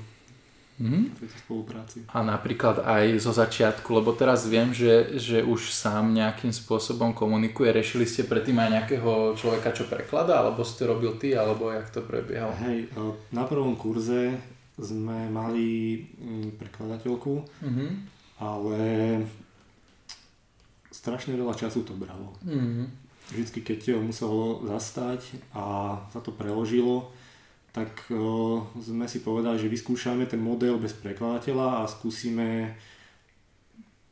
[0.77, 1.09] Mhm.
[1.09, 1.97] na tejto spolupráci.
[2.13, 7.73] A napríklad aj zo začiatku, lebo teraz viem, že, že už sám nejakým spôsobom komunikuje.
[7.73, 11.89] Rešili ste predtým aj nejakého človeka, čo prekladá, alebo si to robil ty, alebo jak
[11.89, 12.53] to prebiehalo?
[12.61, 14.37] Hej, uh, na prvom kurze
[14.77, 17.33] sme mali mm, prekladateľku,
[17.65, 17.85] Mhm.
[18.37, 18.79] ale
[20.93, 22.37] strašne veľa času to bralo.
[22.45, 23.09] Mhm.
[23.27, 25.19] vždycky keď muselo zastať
[25.51, 27.11] a sa to preložilo,
[27.71, 32.73] tak o, sme si povedali, že vyskúšame ten model bez prekladateľa a skúsime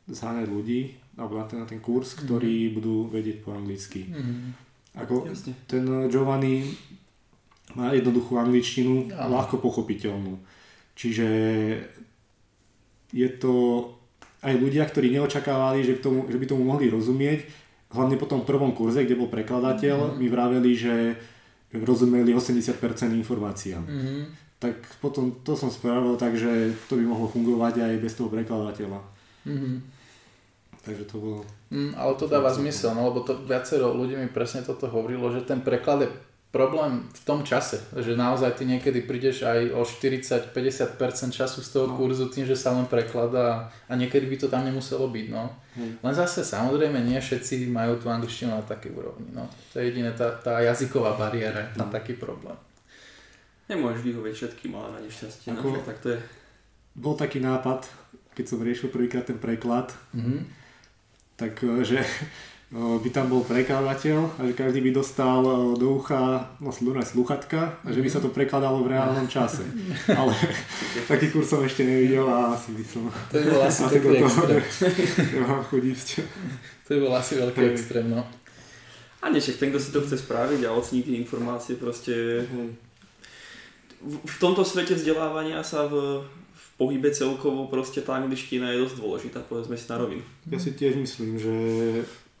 [0.06, 4.06] zháňať ľudí alebo na ten, na ten kurz, ktorí budú vedieť po anglicky.
[4.06, 4.68] Mhm.
[4.96, 5.52] Ako Jasne.
[5.68, 6.72] ten Giovanni
[7.76, 9.36] má jednoduchú angličtinu, Áno.
[9.36, 10.40] ľahko pochopiteľnú.
[10.96, 11.28] Čiže
[13.12, 13.84] je to
[14.40, 17.44] aj ľudia, ktorí neočakávali, že, k tomu, že by tomu mohli rozumieť,
[17.92, 20.94] hlavne po tom prvom kurze, kde bol prekladateľ, mi vraveli, že
[21.72, 23.82] rozumeli 80% informáciám.
[23.82, 24.22] Mhm.
[24.56, 29.00] Tak potom to som spravil tak, že to by mohlo fungovať aj bez toho prekladateľa.
[29.44, 29.96] Mhm.
[30.86, 31.40] Takže to bolo...
[31.66, 35.42] Mm, ale to dáva zmysel, no lebo to viacero ľudí mi presne toto hovorilo, že
[35.42, 36.08] ten preklad je
[36.56, 40.96] problém v tom čase, že naozaj ty niekedy prídeš aj o 40-50%
[41.28, 42.00] času z toho no.
[42.00, 45.52] kurzu tým, že sa len prekladá a niekedy by to tam nemuselo byť, no.
[45.76, 46.00] Hmm.
[46.00, 49.44] Len zase samozrejme nie všetci majú tú angličtinu na takej úrovni, no.
[49.76, 51.94] To je jediné, tá, tá jazyková bariéra je tam no.
[51.94, 52.56] taký problém.
[53.68, 56.18] Nemôžeš vyhovieť všetkým, ale na nešťastie, no, Ako, no, tak to je.
[56.96, 57.84] Bol taký nápad,
[58.32, 60.64] keď som riešil prvýkrát ten preklad, mm-hmm
[61.36, 62.00] tak že
[62.74, 65.38] by tam bol prekladateľ a že každý by dostal
[65.78, 69.62] do ucha no, sluchatka a že by sa to prekladalo v reálnom čase.
[70.18, 70.34] Ale
[71.06, 73.06] taký kurz som ešte nevidel a asi by som...
[73.06, 74.58] To by bol asi, asi taký extrém.
[75.38, 75.62] Nemám.
[75.62, 77.70] To by bol asi veľký Hej.
[77.70, 78.26] extrém, no.
[79.22, 82.42] A nie, však ten, kto si to chce spraviť a ocení tie informácie, proste...
[84.02, 86.22] V, v tomto svete vzdelávania sa v,
[86.76, 90.22] pohybe celkovo proste tá angličtina je dosť dôležitá, povedzme si na rovinu.
[90.50, 91.54] Ja si tiež myslím, že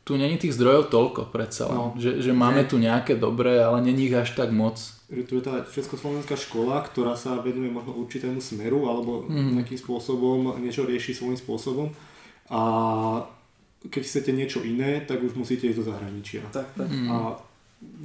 [0.06, 1.74] tu není tých zdrojov toľko predsa len.
[1.74, 1.86] No.
[1.98, 4.78] Že, že máme tu nejaké dobré, ale není ich až tak moc.
[5.10, 9.58] Že tu je tá Československá škola, ktorá sa venuje možno určitému smeru alebo mm.
[9.58, 11.90] nejakým spôsobom niečo rieši svojím spôsobom
[12.46, 12.62] a
[13.90, 16.42] keď chcete niečo iné, tak už musíte ísť do zahraničia.
[16.54, 16.86] Tak, tak.
[16.86, 17.10] Mm.
[17.10, 17.42] A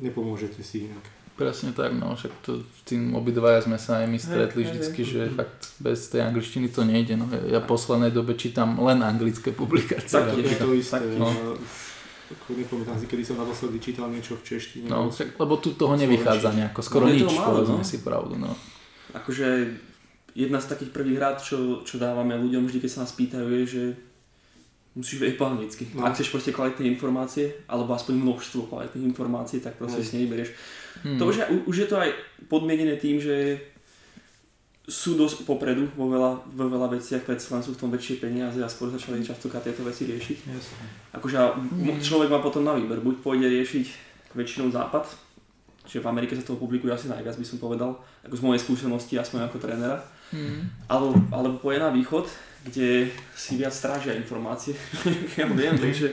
[0.02, 1.06] nepomôžete si inak.
[1.38, 5.10] Presne tak, no však to, tým obidvaja sme sa aj my stretli hey, vždycky, hey,
[5.10, 5.34] že hey.
[5.42, 7.18] fakt bez tej angličtiny to nejde.
[7.18, 7.26] No.
[7.50, 10.22] Ja v poslednej dobe čítam len anglické publikácie.
[10.22, 11.02] Tak, je to isté.
[11.18, 11.30] No.
[12.32, 14.88] Ako nepamätám si, kedy som naposledy čítal niečo v češtine.
[14.88, 17.88] No, však, lebo tu toho nevychádza nejako, skoro no, nič, povedzme no.
[17.88, 18.36] si pravdu.
[18.40, 18.52] No.
[19.12, 19.76] Akože
[20.32, 23.64] jedna z takých prvých rád, čo, čo dávame ľuďom vždy, keď sa nás pýtajú, je,
[23.68, 23.84] že
[24.96, 25.84] musíš vedieť po anglicky.
[25.96, 26.04] No.
[26.04, 30.06] Ak chceš proste kvalitné informácie, alebo aspoň množstvo kvalitných informácií, tak proste no.
[30.08, 30.50] si nevyberieš.
[31.08, 31.20] Hmm.
[31.20, 32.10] To už, je, už je to aj
[32.52, 33.60] podmienené tým, že
[34.92, 38.60] sú dosť popredu vo veľa, vo veľa veciach, predsa len sú v tom väčšie peniaze
[38.60, 40.38] a skôr začali častokrát tieto veci riešiť.
[40.52, 40.76] Yes.
[41.16, 42.04] Akože hmm.
[42.04, 43.86] človek má potom na výber, buď pôjde riešiť
[44.36, 45.08] väčšinou západ,
[45.88, 47.96] čiže v Amerike sa toho publikuje asi najviac, by som povedal,
[48.28, 50.04] ako z mojej skúsenosti, aspoň ako trénera,
[50.36, 50.92] hmm.
[50.92, 52.28] alebo, alebo pôjde na východ,
[52.68, 54.76] kde si viac strážia informácie.
[55.40, 56.12] ja viem, takže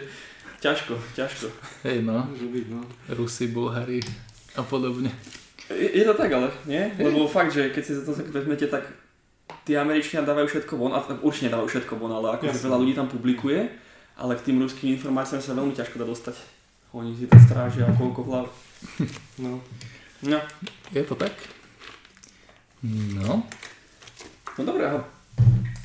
[0.63, 1.51] ťažko, ťažko.
[1.83, 2.31] Hej no,
[2.71, 2.81] no.
[3.11, 3.99] Rusi, Bulhári
[4.55, 5.11] a podobne.
[5.69, 6.89] Je, to tak ale, nie?
[6.97, 8.89] Lebo fakt, že keď si za to vezmete, tak
[9.69, 13.09] tí Američania dávajú všetko von, a určite dávajú všetko von, ale ako veľa ľudí tam
[13.13, 13.69] publikuje,
[14.17, 16.37] ale k tým ruským informáciám sa veľmi ťažko dá dostať.
[16.97, 18.47] Oni si to strážia koľko hlav.
[19.39, 19.63] No.
[20.23, 20.39] No.
[20.91, 21.31] Je to tak?
[22.83, 23.43] No.
[24.59, 25.03] No dobré, aha.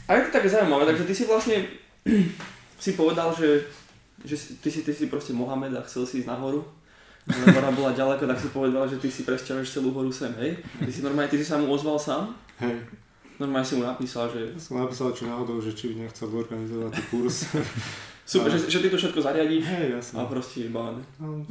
[0.09, 1.57] A je to také zaujímavé, takže ty si vlastne
[2.83, 3.65] si povedal, že,
[4.25, 6.65] že ty, si, ty si proste Mohamed a chcel si ísť nahoru.
[7.23, 10.59] Ale hora bola ďaleko, tak si povedal, že ty si presťahuješ celú horu sem, hej?
[10.59, 12.35] Ty si normálne, ty si sa mu ozval sám?
[12.59, 12.83] Hej.
[13.39, 14.53] Normálne si mu napísal, že...
[14.59, 17.47] Som napísal, či náhodou, že či by nechcel organizovať kurz.
[18.23, 20.23] Super, že, že ty to všetko zariadíš Hej, jasne.
[20.23, 21.03] a proste je bavené.
[21.19, 21.43] No,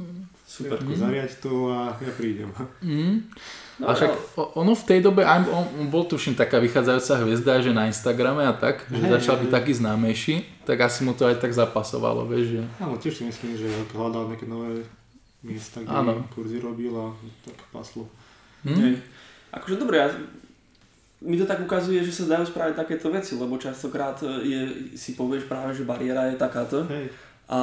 [0.48, 0.80] Super.
[0.80, 0.96] Mm.
[0.96, 2.48] Zariať to a ja prídem.
[2.80, 3.28] Mm.
[3.76, 4.12] No, a však
[4.56, 8.56] ono v tej dobe, aj on, bol tuším taká vychádzajúca hviezda, že na Instagrame a
[8.56, 12.56] tak, že hey, začal byť taký známejší, tak asi mu to aj tak zapasovalo, vieš,
[12.56, 12.60] že...
[12.80, 14.80] Áno, tiež si myslím, že hľadal nejaké nové
[15.42, 16.28] miesta, kde ano.
[16.34, 17.10] kurzy robil a
[17.44, 18.06] tak paslo.
[18.62, 19.02] Hej.
[19.52, 20.08] Akože dobre, ja,
[21.22, 25.46] mi to tak ukazuje, že sa dajú spraviť takéto veci, lebo častokrát je, si povieš
[25.46, 26.86] práve, že bariéra je takáto.
[26.90, 27.10] Hej.
[27.50, 27.58] A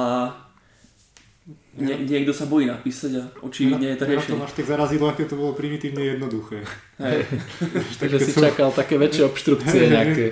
[1.74, 4.36] Nie, niekto sa bojí napísať a očividne je to riešenie.
[4.36, 6.62] to máš tak zarazilo, aké to bolo primitívne jednoduché.
[7.00, 7.26] Hej.
[8.00, 8.44] Takže si som...
[8.44, 10.26] čakal také väčšie obštrukcie hey, nejaké.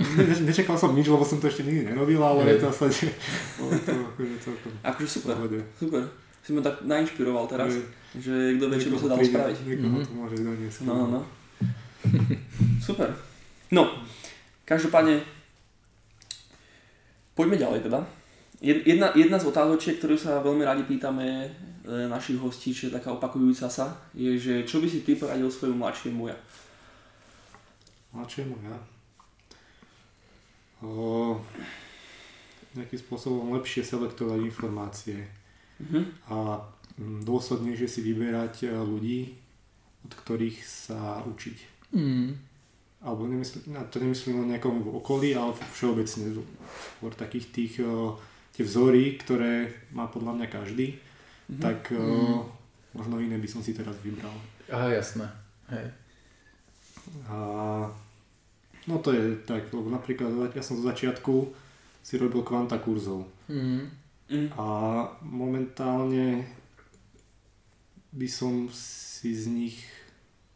[0.00, 2.58] Ne, nečakal som nič, lebo som to ešte nikdy nerobil, ale hey.
[2.62, 2.88] to sa
[3.58, 4.34] bolo to akože
[4.80, 5.34] Akože super,
[5.76, 6.02] super.
[6.42, 8.18] Si ma tak nainšpiroval teraz, hey.
[8.18, 9.58] že kto vie, čo by sa dalo spraviť.
[9.62, 10.08] Niekoho mm-hmm.
[10.10, 10.78] to môže doniesť.
[10.82, 11.20] No, no, no.
[12.86, 13.14] super.
[13.70, 13.86] No,
[14.66, 15.22] každopádne,
[17.38, 18.02] poďme ďalej teda.
[18.62, 21.50] Jedna, jedna z otázočiek, ktorú sa veľmi radi pýtame e,
[22.06, 25.82] našich hostí, čo je taká opakujúca sa, je, že čo by si ty poradil svojmu
[25.82, 26.38] mladšiemu ja?
[28.14, 28.76] Mladšiemu ja?
[30.82, 31.34] O,
[32.78, 35.41] nejakým spôsobom lepšie selektovať informácie
[35.82, 36.04] uh-huh.
[36.30, 36.36] a
[36.96, 39.34] mm, dôslednejšie si vyberať e, ľudí,
[40.06, 41.58] od ktorých sa učiť.
[41.92, 42.38] Mm.
[43.02, 46.38] Alebo nemyslím, to nemyslím len nejakom v okolí, ale všeobecne
[47.02, 47.72] skôr takých tých
[48.54, 51.58] tie vzory, ktoré má podľa mňa každý, mm-hmm.
[51.58, 52.62] tak mm.
[52.92, 54.32] Možno iné by som si teraz vybral.
[54.68, 55.24] Aha, jasné.
[55.72, 55.88] Hej.
[57.28, 57.36] A,
[58.84, 61.48] no to je tak, lebo napríklad ja som zo začiatku
[62.04, 63.24] si robil kvanta kurzov.
[63.48, 63.88] Mm.
[64.32, 64.48] Mm.
[64.56, 64.66] A
[65.20, 66.48] momentálne
[68.12, 69.78] by som si z nich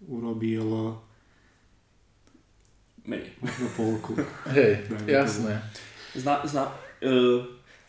[0.01, 0.97] urobil
[3.05, 3.37] menej.
[3.45, 4.13] Možno polku.
[4.57, 5.61] Hej, jasné.
[6.17, 6.73] Zna, zna,
[7.05, 7.45] uh,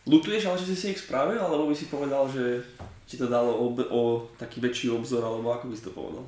[0.08, 2.64] Lutuješ ale, že si si ich spravil, alebo by si povedal, že
[3.04, 4.02] ti to dalo o, o
[4.40, 6.24] taký väčší obzor, alebo ako by si to povedal?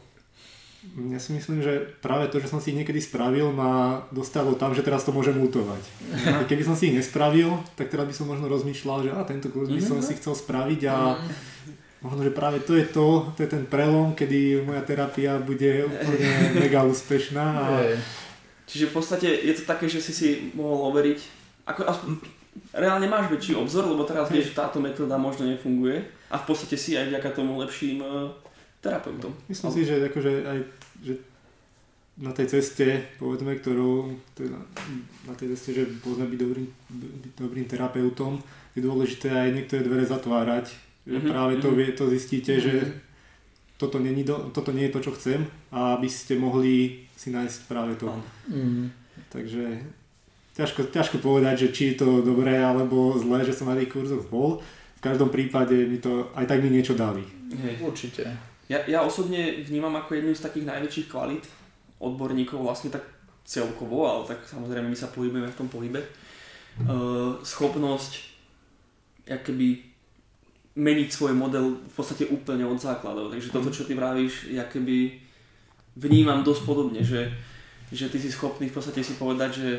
[0.81, 4.73] Ja si myslím, že práve to, že som si ich niekedy spravil, ma dostalo tam,
[4.73, 5.83] že teraz to môžem lutovať.
[6.25, 9.53] A keby som si ich nespravil, tak teraz by som možno rozmýšľal, že a tento
[9.53, 11.21] kurz by som si chcel spraviť a
[12.01, 16.29] možno, že práve to je to, to je ten prelom, kedy moja terapia bude úplne
[16.65, 17.45] mega úspešná.
[17.61, 17.65] A...
[18.65, 21.21] Čiže v podstate je to také, že si si mohol overiť,
[21.69, 22.11] ako aspoň,
[22.73, 26.81] reálne máš väčší obzor, lebo teraz vieš, že táto metóda možno nefunguje a v podstate
[26.81, 28.33] si aj vďaka tomu lepším eh,
[28.81, 29.33] terapeutom.
[29.49, 30.59] Myslím si, že akože aj
[31.01, 31.15] že
[32.21, 34.61] na tej ceste, povedzme, ktorú teda,
[35.25, 38.37] na tej ceste, že povedzme byť dobrým, byť dobrým terapeutom,
[38.77, 40.69] je dôležité aj niektoré dvere zatvárať.
[41.09, 41.33] Že mm-hmm.
[41.33, 42.67] práve to, vie, to zistíte, mm-hmm.
[42.69, 42.75] že
[43.81, 45.41] toto, není do, toto nie je to, čo chcem
[45.73, 48.13] a aby ste mohli si nájsť práve to.
[48.53, 48.87] Mm-hmm.
[49.33, 49.65] Takže
[50.61, 54.29] ťažko, ťažko povedať, že či je to dobré alebo zlé, že som na tých kurzoch
[54.29, 54.61] bol.
[55.01, 57.25] V každom prípade mi to aj tak mi niečo dali.
[57.57, 57.81] Hej.
[57.81, 58.50] Určite.
[58.71, 61.43] Ja, ja osobne vnímam ako jednu z takých najväčších kvalít
[61.99, 63.03] odborníkov vlastne tak
[63.43, 65.99] celkovo, ale tak samozrejme my sa pohybujeme v tom pohybe.
[66.87, 68.31] Uh, schopnosť
[69.27, 69.91] keby
[70.79, 73.35] meniť svoj model v podstate úplne od základov.
[73.35, 75.19] Takže toto, čo ty vravíš, ja keby
[75.99, 77.27] vnímam dosť podobne, že,
[77.91, 79.71] že ty si schopný v podstate si povedať, že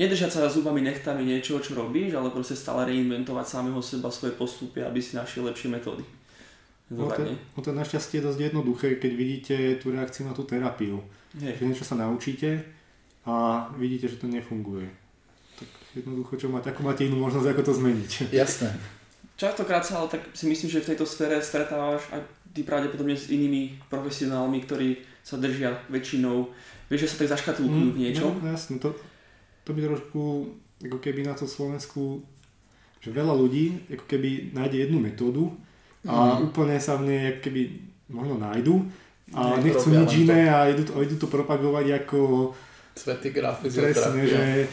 [0.00, 4.80] nedržať sa zubami nechtami niečo, čo robíš, ale proste stále reinventovať samého seba, svoje postupy,
[4.80, 6.19] aby si našiel lepšie metódy.
[6.90, 10.98] No to, no to našťastie je dosť jednoduché, keď vidíte tú reakciu na tú terapiu.
[11.38, 11.54] Nie.
[11.54, 12.66] Že niečo sa naučíte
[13.22, 14.90] a vidíte, že to nefunguje.
[15.54, 18.12] Tak jednoducho, čo máte, ako máte inú možnosť, ako to zmeniť.
[18.42, 18.74] Jasné.
[19.38, 23.30] Častokrát sa ale tak si myslím, že v tejto sfére stretávaš aj ty pravdepodobne s
[23.30, 26.50] inými profesionálmi, ktorí sa držia väčšinou,
[26.90, 28.30] vieš, že sa tak zaškatulkujú mm, v niečom.
[28.42, 28.98] No, jasne, to,
[29.62, 30.50] to by trošku,
[30.82, 32.26] ako keby na to Slovensku,
[32.98, 35.54] že veľa ľudí, ako keby nájde jednu metódu,
[36.08, 36.48] a mm.
[36.48, 37.76] úplne sa v nej keby
[38.08, 38.74] možno nájdu
[39.36, 42.18] a ne, nechcú nič iné a idú to, idú to propagovať ako
[42.90, 44.66] Svetý graf, Presne, že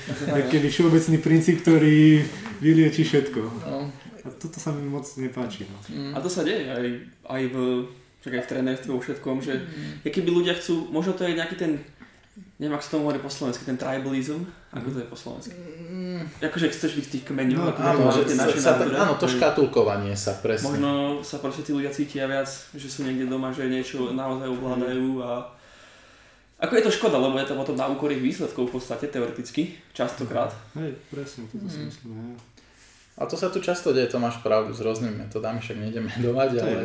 [0.52, 2.26] keby všeobecný princíp, ktorý
[2.60, 3.40] vylieči všetko.
[3.40, 3.88] No.
[4.26, 5.63] A toto sa mi moc nepáči.
[5.70, 5.78] No.
[5.88, 6.12] Mm.
[6.12, 6.86] A to sa deje aj,
[7.30, 7.56] aj v,
[8.28, 10.12] aj v trénerstve, vo všetkom, že mm.
[10.12, 11.80] keby ľudia chcú, možno to je nejaký ten
[12.58, 14.41] neviem, ako sa tomu hovorí po slovensky, ten tribalism,
[14.74, 15.54] ako to je po slovensky?
[15.54, 16.26] Mm.
[16.41, 19.28] Akože chceš byť tých kmeňov, no, ako áno, že tie naše sa, nádore, áno, to
[19.30, 20.74] škatulkovanie sa presne.
[20.74, 25.22] Možno sa proste tí ľudia cítia viac, že sú niekde doma, že niečo naozaj ovládajú
[25.22, 25.54] a
[26.58, 29.78] ako je to škoda, lebo je to potom na úkor ich výsledkov v podstate teoreticky,
[29.93, 30.50] častokrát.
[30.74, 31.86] Hej, presne, toto si mm.
[31.93, 32.57] myslím, hej.
[33.17, 36.49] A to sa tu často deje, to máš pravdu s rôznymi metodami, však nejdeme medovať,
[36.62, 36.82] ale,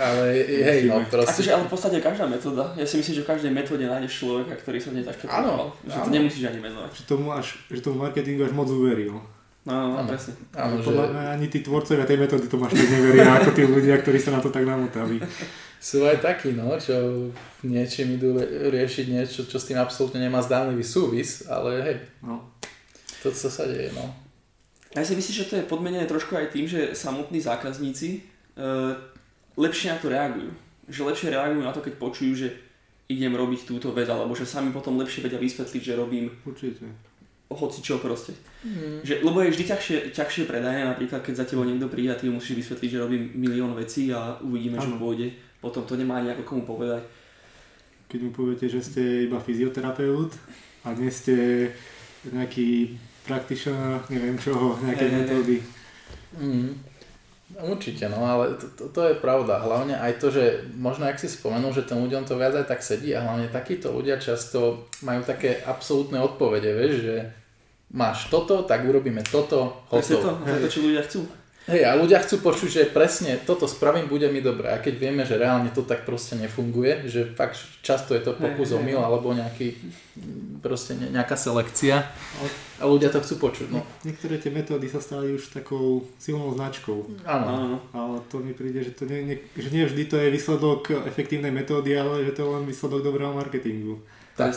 [0.00, 1.44] ale hej, no proste.
[1.44, 4.56] Akože, ale v podstate každá metóda, ja si myslím, že v každej metóde nájdeš človeka,
[4.56, 6.90] ktorý sa v nej tak Áno, že to nemusíš ani menovať.
[6.96, 9.20] Že tomu, až, že tomu marketingu až moc uveril.
[9.68, 10.40] No, no, no presne.
[10.56, 10.94] Áno, že...
[11.12, 14.40] ani tí tvorcovia tej metódy to máš tak neveria, ako tí ľudia, ktorí sa na
[14.40, 15.20] to tak namotali.
[15.86, 17.28] Sú aj takí, no, čo
[17.60, 18.40] niečím idú
[18.72, 22.56] riešiť niečo, čo s tým absolútne nemá zdánlivý súvis, ale hej, no.
[23.20, 24.25] to, co sa deje, no.
[24.96, 28.20] Ja si myslím, že to je podmenené trošku aj tým, že samotní zákazníci e,
[29.60, 30.48] lepšie na to reagujú.
[30.88, 32.48] Že lepšie reagujú na to, keď počujú, že
[33.12, 36.88] idem robiť túto vec, alebo že sami potom lepšie vedia vysvetliť, že robím Určite.
[37.52, 38.32] hoci čo proste.
[38.64, 39.04] Mm.
[39.04, 42.32] Že, lebo je vždy ťažšie, ťažšie predajné, napríklad keď za tebou niekto príde a ty
[42.32, 44.96] musíš vysvetliť, že robím milión vecí a uvidíme, ano.
[44.96, 45.28] čo pôjde.
[45.60, 47.04] Potom to nemá ani ako komu povedať.
[48.08, 50.32] Keď mu poviete, že ste iba fyzioterapeut
[50.88, 51.68] a nie ste
[52.26, 55.56] nejaký practitioner, neviem čoho, nejaké hey, metódy.
[56.38, 56.70] Mm.
[57.62, 59.62] Určite, no ale to, to, to je pravda.
[59.62, 62.82] Hlavne aj to, že možno ak si spomenul, že tým ľuďom to viac aj tak
[62.82, 67.16] sedí a hlavne takíto ľudia často majú také absolútne odpovede, vieš, že
[67.94, 70.22] máš toto, tak urobíme toto, hotovo.
[70.22, 71.22] To, to, to, čo ľudia chcú.
[71.66, 74.70] Hej, a ľudia chcú počuť, že presne toto spravím, bude mi dobré.
[74.70, 78.70] A keď vieme, že reálne to tak proste nefunguje, že fakt často je to pokus
[78.70, 79.74] o mil alebo nejaký,
[80.62, 82.06] proste nejaká selekcia
[82.78, 83.74] a ľudia to chcú počuť.
[83.74, 83.82] No.
[84.06, 87.26] Niektoré tie metódy sa stali už takou silnou značkou.
[87.26, 87.82] Áno.
[87.90, 91.50] Ale to mi príde, že, to nie, nie, že nie vždy to je výsledok efektívnej
[91.50, 93.98] metódy, ale že to je len výsledok dobrého marketingu.
[94.38, 94.54] Tak.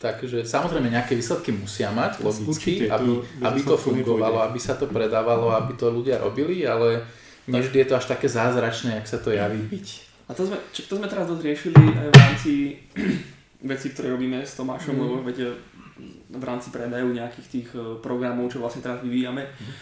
[0.00, 4.88] Takže samozrejme nejaké výsledky musia mať, logicky, aby, to, aby to fungovalo, aby sa to
[4.88, 7.04] predávalo, aby to ľudia robili, ale
[7.44, 9.88] nevždy je to až také zázračné, jak sa to javí byť.
[10.24, 12.52] A to sme, čo, to sme teraz dosť riešili aj v rámci
[13.76, 15.02] veci, ktoré robíme s Tomášom, mm.
[15.04, 15.52] lebo viete,
[16.32, 19.72] v rámci predaju nejakých tých e, programov, čo vlastne teraz vyvíjame, mm.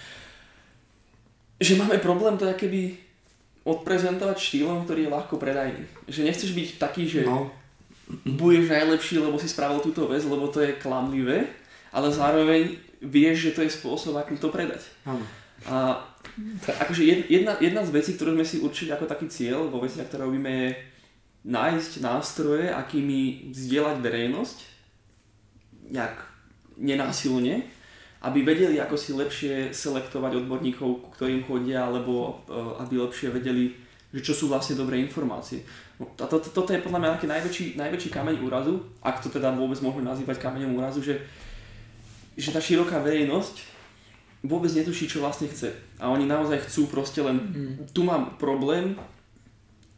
[1.63, 2.99] že máme problém to keby
[3.63, 5.87] odprezentovať štýlom, ktorý je ľahko predajný.
[6.11, 7.55] Že nechceš byť taký, že no
[8.25, 11.45] budeš najlepší, lebo si spravil túto vec, lebo to je klamlivé,
[11.93, 14.83] ale zároveň vieš, že to je spôsob, akým to predať.
[15.05, 15.23] Áno.
[15.67, 16.01] A
[16.87, 20.25] akože jedna, jedna z vecí, ktorú sme si určili ako taký cieľ vo veciach, ktoré
[20.25, 20.69] robíme, je
[21.49, 24.59] nájsť nástroje, akými vzdielať verejnosť
[25.89, 26.17] nejak
[26.79, 27.65] nenásilne,
[28.23, 33.75] aby vedeli, ako si lepšie selektovať odborníkov, ku ktorým chodia, alebo uh, aby lepšie vedeli,
[34.09, 35.61] že čo sú vlastne dobré informácie.
[36.01, 39.29] No, a to, to, toto je podľa mňa taký najväčší, najväčší kameň úrazu, ak to
[39.29, 41.21] teda vôbec môžeme nazývať kameňom úrazu, že,
[42.39, 43.77] že tá široká verejnosť
[44.47, 45.75] vôbec netuší, čo vlastne chce.
[46.01, 47.73] A oni naozaj chcú proste len, mm.
[47.93, 48.97] tu mám problém,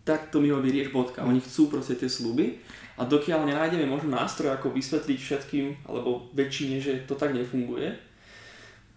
[0.03, 1.23] tak to mi ho vyrieš bodka.
[1.23, 2.59] Oni chcú proste tie sluby
[2.99, 8.10] a dokiaľ nenájdeme možno nástroj, ako vysvetliť všetkým, alebo väčšine, že to tak nefunguje,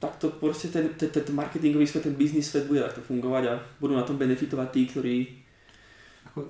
[0.03, 3.53] tak to proste ten, ten, ten marketingový svet, ten biznis svet bude takto fungovať a
[3.79, 5.15] budú na tom benefitovať tí, ktorí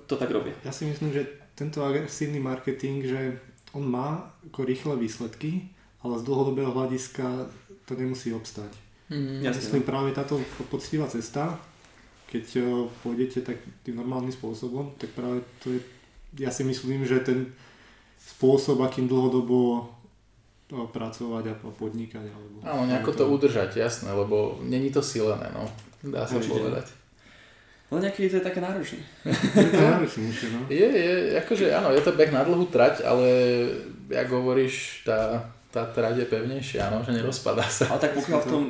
[0.10, 0.58] to tak robia.
[0.66, 3.38] Ja si myslím, že tento agresívny marketing, že
[3.78, 5.70] on má ako rýchle výsledky,
[6.01, 7.45] ale z dlhodobého hľadiska
[7.86, 8.74] to nemusí obstať.
[9.14, 10.41] Mm, ja myslím práve táto
[10.74, 11.62] poctivá cesta,
[12.26, 12.66] keď eh,
[13.06, 15.80] pôjdete tak tým normálnym spôsobom, tak práve to je,
[16.41, 17.54] ja si myslím, že ten
[18.18, 19.93] spôsob, akým dlhodobo
[20.90, 22.26] pracovať a podnikať.
[22.26, 25.70] Alebo Áno, nejako to udržať, jasné, lebo není to silené, no.
[26.04, 26.60] Dá sa Určite.
[26.60, 26.86] povedať.
[27.94, 29.00] Ale niekedy to je také náročné.
[29.54, 30.60] je to náročnejšie, no.
[30.66, 33.30] Je, je, akože áno, je to beh na dlhú trať, ale
[34.10, 37.94] jak hovoríš, tá, tá trať je pevnejšia, áno, že nerozpadá sa.
[37.94, 38.64] Ale tak pokiaľ v tom,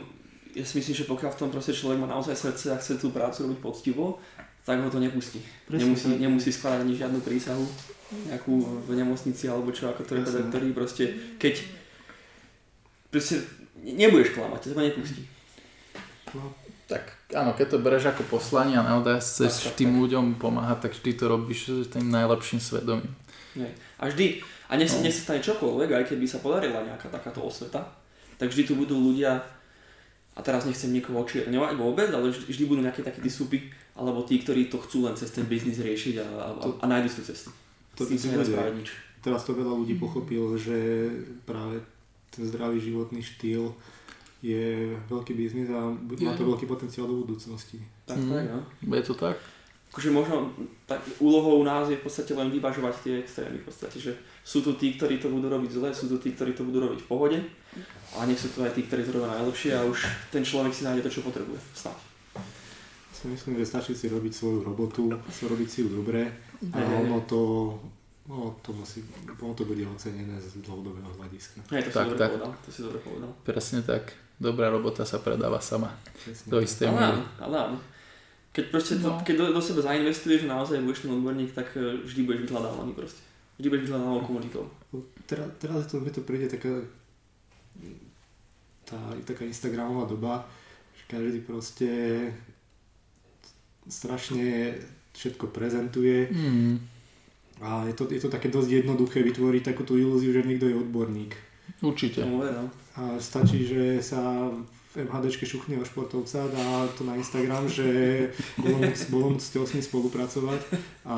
[0.51, 3.15] ja si myslím, že pokiaľ v tom proste človek má naozaj srdce a chce tú
[3.15, 4.19] prácu robiť poctivo,
[4.67, 5.39] tak ho to nepustí.
[5.67, 6.19] Presne, nemusí, tak.
[6.19, 7.63] nemusí skladať ani žiadnu prísahu,
[8.27, 8.53] nejakú
[8.87, 11.05] v nemocnici alebo čo, ako to je ktorý proste,
[11.39, 11.82] keď
[13.13, 13.45] proste
[13.77, 15.21] nebudeš klamať, to ma nepustí.
[16.33, 16.49] No.
[16.83, 19.99] Tak áno, keď to bereš ako poslanie a naozaj chceš tak, tým tak.
[20.03, 23.13] ľuďom pomáhať, tak vždy to robíš s tým najlepším svedomím.
[23.55, 23.71] Nie.
[24.01, 24.99] A vždy, a nech, no.
[24.99, 27.87] nech sa stane čokoľvek, aj keby sa podarila nejaká takáto osveta,
[28.35, 29.39] tak vždy tu budú ľudia,
[30.33, 34.41] a teraz nechcem nikoho očierňovať vôbec, ale vždy, vždy budú nejaké také súpy, alebo tí,
[34.41, 37.53] ktorí to chcú len cez ten biznis riešiť a, a, a, a nájdu tú cestu.
[37.95, 38.17] To, to
[38.73, 38.89] nič.
[39.23, 41.07] Teraz to veľa ľudí pochopilo, že
[41.45, 41.79] práve
[42.33, 43.69] ten zdravý životný štýl
[44.43, 47.79] je veľký biznis a má to veľký potenciál do budúcnosti.
[48.03, 48.29] Tak, mm.
[48.33, 48.59] tak, no.
[48.97, 49.39] Je to tak?
[49.93, 50.49] Akože možno
[50.89, 54.11] tak úlohou nás je v podstate len vyvažovať tie extrémy v podstate, že
[54.41, 56.99] sú tu tí, ktorí to budú robiť zle, sú tu tí, ktorí to budú robiť
[57.05, 57.37] v pohode
[58.17, 60.01] a nech sú tu aj tí, ktorí to robia najlepšie a už
[60.33, 61.61] ten človek si nájde to, čo potrebuje.
[61.77, 61.97] Snad.
[63.13, 66.25] Si myslím, že stačí si robiť svoju robotu, si robiť si ju dobre
[66.73, 67.39] a ono to
[68.23, 69.03] No, to, musí,
[69.41, 71.59] ono to bude ocenené z dlhodobého hľadiska.
[71.75, 72.31] Hej, to tak, si dobre tak.
[72.31, 72.51] povedal.
[72.55, 73.31] To si dobre povedal.
[73.43, 74.03] Presne tak.
[74.39, 75.91] Dobrá robota sa predáva sama.
[76.23, 76.47] Presne.
[76.47, 77.19] Do istej miery.
[77.43, 77.77] Ale áno.
[78.55, 79.19] Keď, proste to, no.
[79.19, 82.91] keď do, do seba zainvestuješ, že naozaj budeš ten odborník, tak e, vždy budeš vyhľadávaný
[82.95, 83.21] proste.
[83.59, 84.63] Vždy budeš vyhľadávaný komunitou.
[85.27, 86.79] Teraz, teraz to, mi to príde taká
[88.87, 90.47] tá, taká Instagramová doba,
[90.95, 91.89] že každý proste
[93.89, 94.79] strašne
[95.11, 96.31] všetko prezentuje.
[96.31, 96.92] Mm
[97.63, 101.31] a je to, je to také dosť jednoduché vytvoriť takúto ilúziu, že niekto je odborník.
[101.79, 102.27] Určite.
[102.27, 102.43] No,
[102.99, 104.51] a stačí, že sa
[104.93, 109.73] v MHDčke šuchne o športovca, dá to na Instagram, že bolo moc, bolo moc s
[109.73, 110.61] ním spolupracovať
[111.07, 111.17] a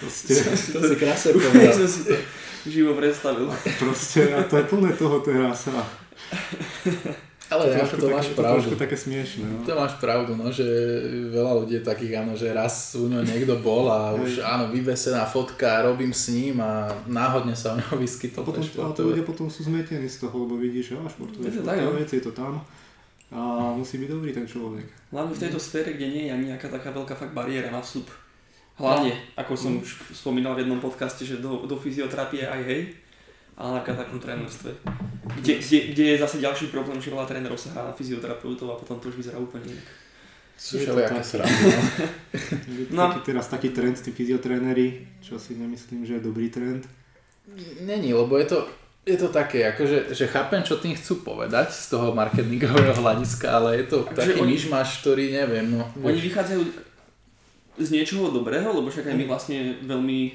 [0.00, 0.40] proste...
[0.72, 1.74] To si krásne povedal.
[1.74, 2.16] som si to
[2.64, 3.52] živo predstavil.
[3.76, 5.68] Proste, a to je plné toho teraz.
[5.68, 5.84] A
[7.48, 8.68] ale to, trošku, to máš také, pravdu.
[8.68, 9.44] To také smiešne.
[9.48, 9.64] No.
[9.64, 10.68] To máš pravdu, no, že
[11.32, 15.24] veľa ľudí je takých, áno, že raz u ňo niekto bol a už áno, vyvesená
[15.24, 18.44] fotka, robím s ním a náhodne sa u ňo vyskytol.
[18.44, 22.04] A potom, ale to ľudia potom sú zmetení z toho, lebo vidíš, že športové, športové
[22.04, 22.60] veci je to tam
[23.28, 24.88] a musí byť dobrý ten človek.
[25.12, 28.08] Hlavne v tejto sfére, kde nie je ani nejaká taká veľká fakt bariéra na vstup.
[28.80, 29.20] Hlavne, no.
[29.36, 29.82] ako som mm.
[29.84, 32.80] už spomínal v jednom podcaste, že do, do fyzioterapie aj hej,
[33.58, 34.70] ale napríklad takom trénerstve.
[35.42, 38.78] Kde, kde, kde, je zase ďalší problém, že veľa trénerov sa hrá na fyzioterapeutov a
[38.78, 39.88] potom to už vyzerá úplne inak.
[40.58, 41.70] Sú všelijaké srandy,
[42.96, 43.14] no.
[43.14, 46.82] Taký, teraz taký trend, tí fyziotréneri, čo si nemyslím, že je dobrý trend.
[47.86, 48.58] Není, lebo je to,
[49.06, 53.82] je to také, akože, že chápem, čo tým chcú povedať z toho marketingového hľadiska, ale
[53.82, 55.66] je to akože taký oni, myšmaš, ktorý neviem.
[55.78, 56.62] No, oni vychádzajú
[57.78, 60.30] z niečoho dobrého, lebo však aj my vlastne veľmi e,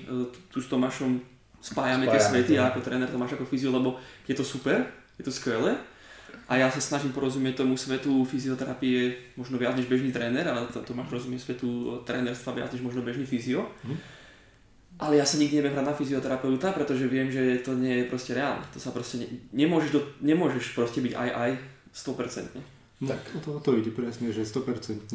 [0.47, 1.32] tu s Tomášom
[1.63, 3.95] spájame, spájame tie svety a ako tréner to máš ako fyzio, lebo
[4.27, 4.83] je to super,
[5.15, 5.79] je to skvelé.
[6.51, 10.83] A ja sa snažím porozumieť tomu svetu fyzioterapie možno viac než bežný tréner, ale to,
[10.83, 13.71] to máš rozumieť svetu trénerstva viac než možno bežný fyzio.
[13.87, 13.95] Mm.
[14.99, 18.37] Ale ja sa nikdy neviem hrať na fyzioterapeuta, pretože viem, že to nie je proste
[18.37, 18.61] reálne.
[18.75, 21.51] To sa proste ne, nemôžeš, do, nemôžeš proste byť aj aj
[21.95, 22.61] 100%.
[23.01, 23.21] No, tak.
[23.41, 25.09] To, to ide presne, že 100%.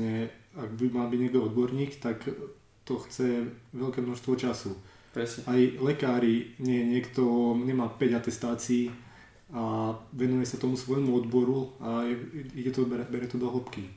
[0.58, 2.26] Ak by mal byť niekto odborník, tak
[2.82, 3.46] to chce
[3.76, 4.74] veľké množstvo času.
[5.12, 5.40] Presne.
[5.48, 8.92] Aj lekári, nie, niekto nemá 5 atestácií
[9.48, 12.20] a venuje sa tomu svojmu odboru a je,
[12.52, 13.88] ide to, bere, bere to do hĺbky.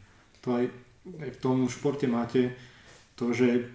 [0.47, 0.71] To aj,
[1.19, 2.55] aj v tom športe máte
[3.19, 3.67] to, že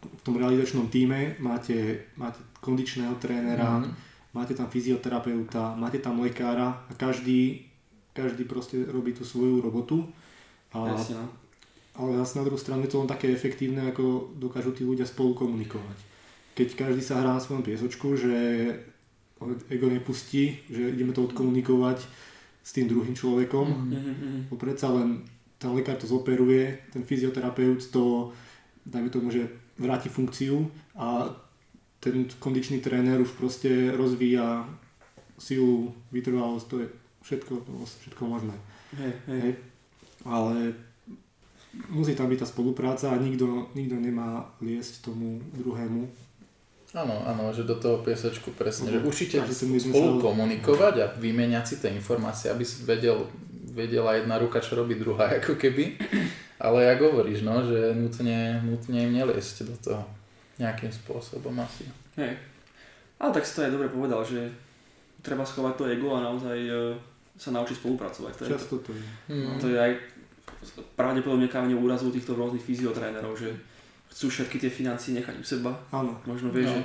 [0.00, 3.92] v tom realizačnom týme máte, máte kondičného trénera, mm-hmm.
[4.36, 7.64] máte tam fyzioterapeuta, máte tam lekára a každý,
[8.12, 10.04] každý proste robí tú svoju robotu.
[10.76, 11.28] A, Jasne, no.
[11.96, 15.32] ale zase na druhú stranu je to len také efektívne, ako dokážu tí ľudia spolu
[15.32, 16.09] komunikovať.
[16.54, 18.34] Keď každý sa hrá na svojom piesočku, že
[19.72, 22.04] ego nepustí, že ideme to odkomunikovať
[22.60, 25.24] s tým druhým človekom, Mhm, bo predsa len
[25.58, 28.32] ten lekár to zoperuje, ten fyzioterapeut to,
[28.84, 29.48] dajme tomu, že
[29.78, 31.28] vráti funkciu a
[32.00, 34.64] ten kondičný tréner už proste rozvíja
[35.40, 36.86] silu, vytrvalosť, to je
[37.24, 37.52] všetko,
[38.04, 38.56] všetko možné.
[38.96, 39.40] Hej, hej.
[39.40, 39.52] Hej.
[40.24, 40.72] Ale
[41.88, 46.08] musí tam byť tá spolupráca a nikto, nikto nemá liesť tomu druhému.
[46.92, 49.06] Áno, áno, že do toho piesočku presne, že Mhm.
[49.06, 53.30] určite sme spolu sa- komunikovať a vymeniať si tie informácie, aby si vedel,
[53.70, 55.94] vedela jedna ruka, čo robí druhá, ako keby.
[56.58, 60.02] Ale jak hovoríš, no, že nutne, nutne im neliesť do toho
[60.58, 61.86] nejakým spôsobom asi.
[62.16, 62.36] Hej.
[63.16, 64.50] Ale tak si to aj dobre povedal, že
[65.20, 66.72] treba schovať to ego a naozaj e,
[67.34, 68.32] sa naučiť spolupracovať.
[68.34, 69.02] To je, Často to je.
[69.30, 69.92] no, to je aj
[70.92, 73.56] pravdepodobne kameň úrazu týchto rôznych fyziotrénerov, že
[74.10, 75.72] chcú všetky tie financie nechať u seba.
[75.90, 76.12] Áno.
[76.26, 76.76] Možno vieš, No.
[76.76, 76.82] že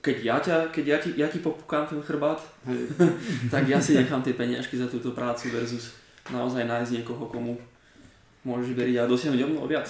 [0.00, 2.88] keď ja, ťa, keď ja, ti, ja ti popukám ten chrbát, Hej.
[3.52, 5.92] tak ja si nechám tie peniažky za túto prácu versus
[6.32, 7.58] naozaj nájsť niekoho, komu
[8.40, 9.84] môžeš veriť a dosiahnuť o mnoho viac.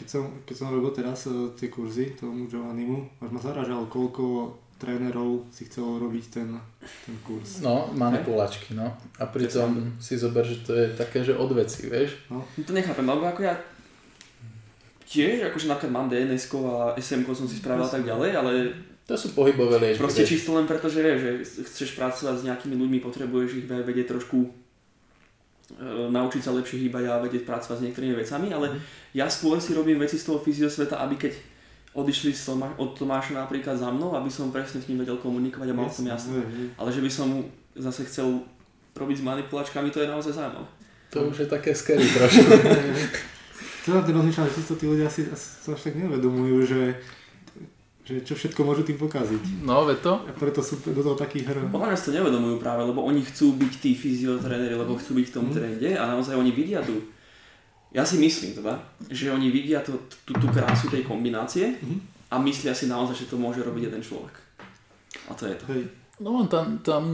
[0.00, 4.56] Keď som, keď som robil teraz eh, tie kurzy tomu Giovannimu, až ma zaražal, koľko
[4.80, 6.48] trénerov si chcelo robiť ten,
[7.06, 7.62] ten kurz.
[7.62, 8.90] No, manipulačky, no.
[9.14, 12.18] A pritom si zober, že to je také, že odveci, vieš.
[12.26, 13.54] No to nechápem, lebo ako ja
[15.12, 18.52] tiež, akože napríklad mám dns a sm som si spravil a tak ďalej, ale
[19.04, 22.98] To sú pohybové liečby, proste čisto len preto, že že chceš pracovať s nejakými ľuďmi,
[23.04, 24.48] potrebuješ ich vedieť trošku e,
[26.08, 28.80] naučiť sa lepšie hýbať a vedieť pracovať s niektorými vecami, ale
[29.12, 31.36] ja skôr si robím veci z toho fyziosveta, aby keď
[31.92, 35.76] odišli Toma- od Tomáša napríklad za mnou, aby som presne s ním vedel komunikovať a
[35.76, 36.40] mal som jasné.
[36.80, 37.28] Ale že by som
[37.76, 38.48] zase chcel
[38.96, 40.64] robiť s manipulačkami, to je naozaj zaujímavé.
[41.12, 42.48] To už je také scary trošku.
[43.82, 46.82] Teda ty rozmýšľam, že to tí ľudia si asi sa až tak neuvedomujú, že,
[48.02, 49.62] že čo všetko môžu tým pokaziť.
[49.62, 50.22] No, ve to?
[50.22, 51.66] A preto sú do toho takých hr.
[51.66, 55.26] Podľa mňa si to nevedomujú práve, lebo oni chcú byť tí fyziotréneri, lebo chcú byť
[55.26, 55.52] v tom Mhm.
[55.52, 56.94] trende a naozaj oni vidia tu.
[57.90, 58.78] Ja si myslím teda,
[59.10, 61.96] že oni vidia tú, tú, tú krásu tej kombinácie Mhm.
[62.28, 64.32] a myslia si naozaj, že to môže robiť jeden človek.
[65.26, 65.64] A to je to.
[65.68, 65.82] Hej,
[66.22, 67.04] No tam, tam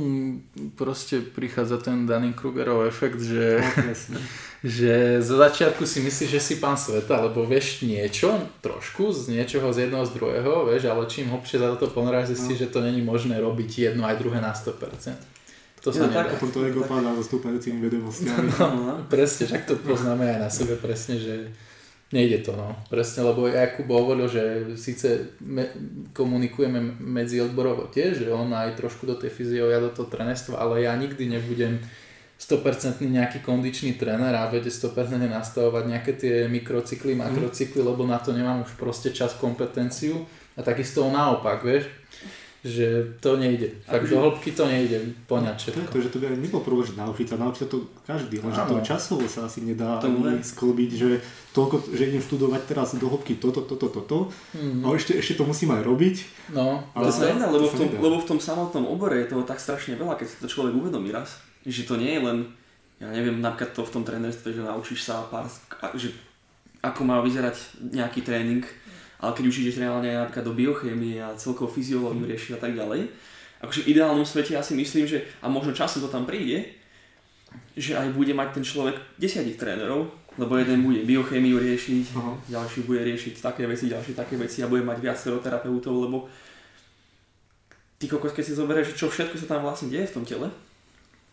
[0.76, 3.64] proste prichádza ten Danny Krugerov efekt, že,
[4.12, 4.20] no,
[4.76, 9.72] že za začiatku si myslíš, že si pán sveta, lebo vieš niečo, trošku, z niečoho,
[9.72, 13.00] z jedného, z druhého, vieš, ale čím hlbšie za to ponoráš, zistíš, že to není
[13.00, 15.16] možné robiť jedno aj druhé na 100%.
[15.80, 16.26] To sa Ja, nedá.
[16.26, 16.36] tak.
[16.36, 18.50] Potom to ego so stúpajúcimi vedomostiami.
[18.60, 18.94] No, no.
[19.06, 21.48] Presne, však to poznáme aj na sebe presne, že
[22.12, 22.72] nejde to, no.
[22.88, 24.42] Presne, lebo Jakub hovoril, že
[24.80, 25.68] síce me,
[26.16, 30.56] komunikujeme medzi odborovo tiež, že on aj trošku do tej fyzio, ja do toho trenerstva,
[30.56, 31.84] ale ja nikdy nebudem
[32.38, 38.30] 100% nejaký kondičný tréner a vede 100% nastavovať nejaké tie mikrocykly, makrocykly, lebo na to
[38.30, 40.22] nemám už proste čas, kompetenciu.
[40.54, 41.90] A takisto naopak, vieš,
[42.58, 42.86] že
[43.18, 43.70] to nejde.
[43.86, 45.90] Tak do hĺbky to nejde poňať To je všetko.
[45.90, 48.60] to, že to by ani nebol problém, že naučiť sa, naučiť sa to každý, lenže
[48.60, 51.08] to časovo sa asi nedá To ani sklbiť, že
[51.50, 54.18] toľko, že idem študovať teraz do hĺbky toto, toto, toto,
[54.52, 54.82] Mhm.
[54.82, 56.16] a ešte, ešte to musím aj robiť.
[56.50, 58.00] No, To Ale- sa nedá, lebo to v, tom, nedá.
[58.00, 61.08] lebo v tom samotnom obore je toho tak strašne veľa, keď si to človek uvedomí
[61.08, 61.38] raz.
[61.62, 62.38] Že to nie je len,
[62.96, 65.46] ja neviem, napríklad to v tom trénerstve, že naučíš sa pár,
[65.94, 66.10] že
[66.80, 67.54] ako má vyzerať
[67.84, 68.62] nejaký tréning,
[69.18, 73.10] ale keď už ideš reálne napríklad do biochémie a celkovo fyziológiu riešiť a tak ďalej,
[73.58, 76.78] akože v ideálnom svete ja si myslím, že a možno časom to tam príde,
[77.74, 82.32] že aj bude mať ten človek desiatich trénerov, lebo jeden bude biochémiu riešiť, Aha.
[82.46, 86.30] ďalší bude riešiť také veci, ďalší také veci a bude mať viacero terapeutov, lebo
[87.98, 90.46] ty kokos, keď si zoberieš, že čo všetko sa tam vlastne deje v tom tele,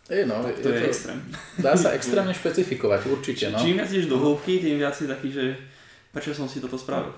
[0.06, 1.18] je, no, tak to je, to, extrém.
[1.58, 3.58] dá sa extrémne špecifikovať, určite, no.
[3.58, 5.58] Čím viac ideš do hĺbky, tým viac si taký, že
[6.16, 7.12] prečo som si toto spravil.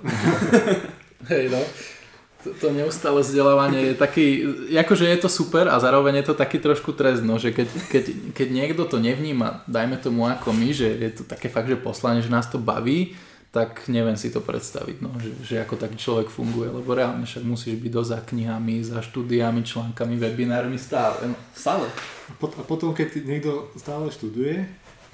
[1.30, 1.62] Hej, no.
[2.42, 4.26] To, to neustále vzdelávanie je taký,
[4.74, 8.04] akože je to super a zároveň je to taký trošku trest, no, že keď, keď,
[8.34, 12.26] keď niekto to nevníma, dajme tomu ako my, že je to také fakt, že poslanie,
[12.26, 13.18] že nás to baví,
[13.50, 17.42] tak neviem si to predstaviť, no, že, že ako taký človek funguje, lebo reálne však
[17.42, 21.38] musíš byť do za knihami, za štúdiami, článkami, webinármi stále, no.
[21.58, 21.90] Stále.
[22.30, 24.62] A, pot, a potom, keď niekto stále študuje,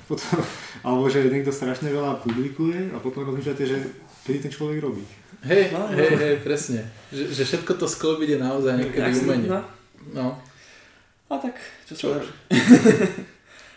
[0.06, 0.39] potom,
[0.82, 3.78] alebo že niekto strašne veľa publikuje a potom rozmýšľate, že
[4.22, 5.04] kedy ten človek robí.
[5.41, 5.91] Hej, No, no.
[5.91, 6.84] hej, hej, presne.
[7.10, 9.49] Že, že všetko to sklbiť je naozaj niekedy si- umenie.
[9.49, 9.60] no.
[10.12, 10.28] No.
[11.28, 12.22] A tak, čo sa dá.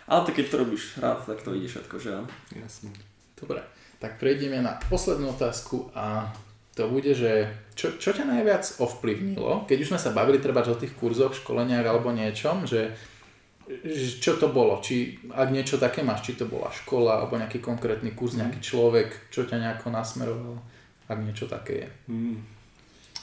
[0.07, 2.29] Ale tak keď to robíš rád, tak to ide všetko, že áno.
[2.53, 2.95] Jasne.
[3.35, 3.59] Dobre,
[3.99, 6.31] tak prejdeme na poslednú otázku a
[6.72, 10.77] to bude, že čo, čo ťa najviac ovplyvnilo, keď už sme sa bavili treba o
[10.77, 12.93] tých kurzoch, školeniach alebo niečom, že
[14.23, 18.14] čo to bolo, či ak niečo také máš, či to bola škola alebo nejaký konkrétny
[18.14, 20.57] kurz, nejaký človek, čo ťa nejako nasmeroval,
[21.11, 21.89] ak niečo také je.
[22.07, 22.39] Mm.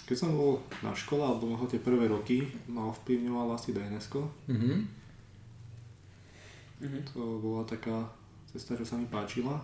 [0.04, 4.08] Keď som bol na škole, alebo možno tie prvé roky, ma ovplyvňoval asi DNS.
[4.52, 4.72] Mhm.
[6.84, 7.00] Mhm.
[7.16, 8.04] To bola taká
[8.52, 9.56] cesta, čo sa mi páčila.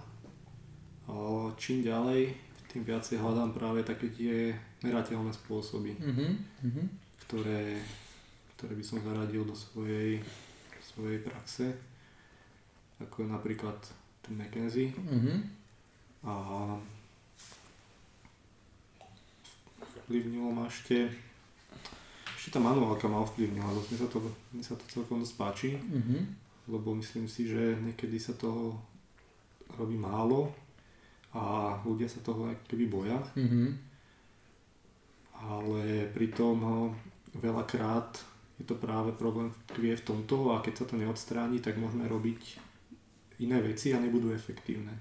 [1.11, 1.13] A
[1.59, 2.31] čím ďalej,
[2.71, 6.27] tým viacej hľadám práve také tie merateľné spôsoby, Mhm.
[6.63, 6.83] Mhm.
[7.27, 7.75] ktoré,
[8.55, 10.23] ktoré by som zaradil do svojej,
[10.99, 11.65] svojej praxe.
[12.99, 13.79] Ako napríklad
[14.19, 14.91] ten McKenzie.
[14.91, 15.33] Mhm.
[16.27, 16.33] A
[19.79, 21.07] ovplyvnilo ma ešte
[22.35, 24.19] ešte tá manuálka ma ovplyvnila, mne sa to,
[24.51, 26.17] mne sa to celkom dosť páči, Mhm.
[26.67, 28.79] lebo myslím si, že niekedy sa toho
[29.75, 30.51] robí málo
[31.29, 33.77] a ľudia sa toho keby boja, Mhm.
[35.35, 36.89] ale pritom
[37.35, 38.17] veľakrát
[38.59, 42.59] je to práve problém tkvie v tomto a keď sa to neodstráni, tak môžeme robiť
[43.39, 44.91] iné veci a nebudú efektívne.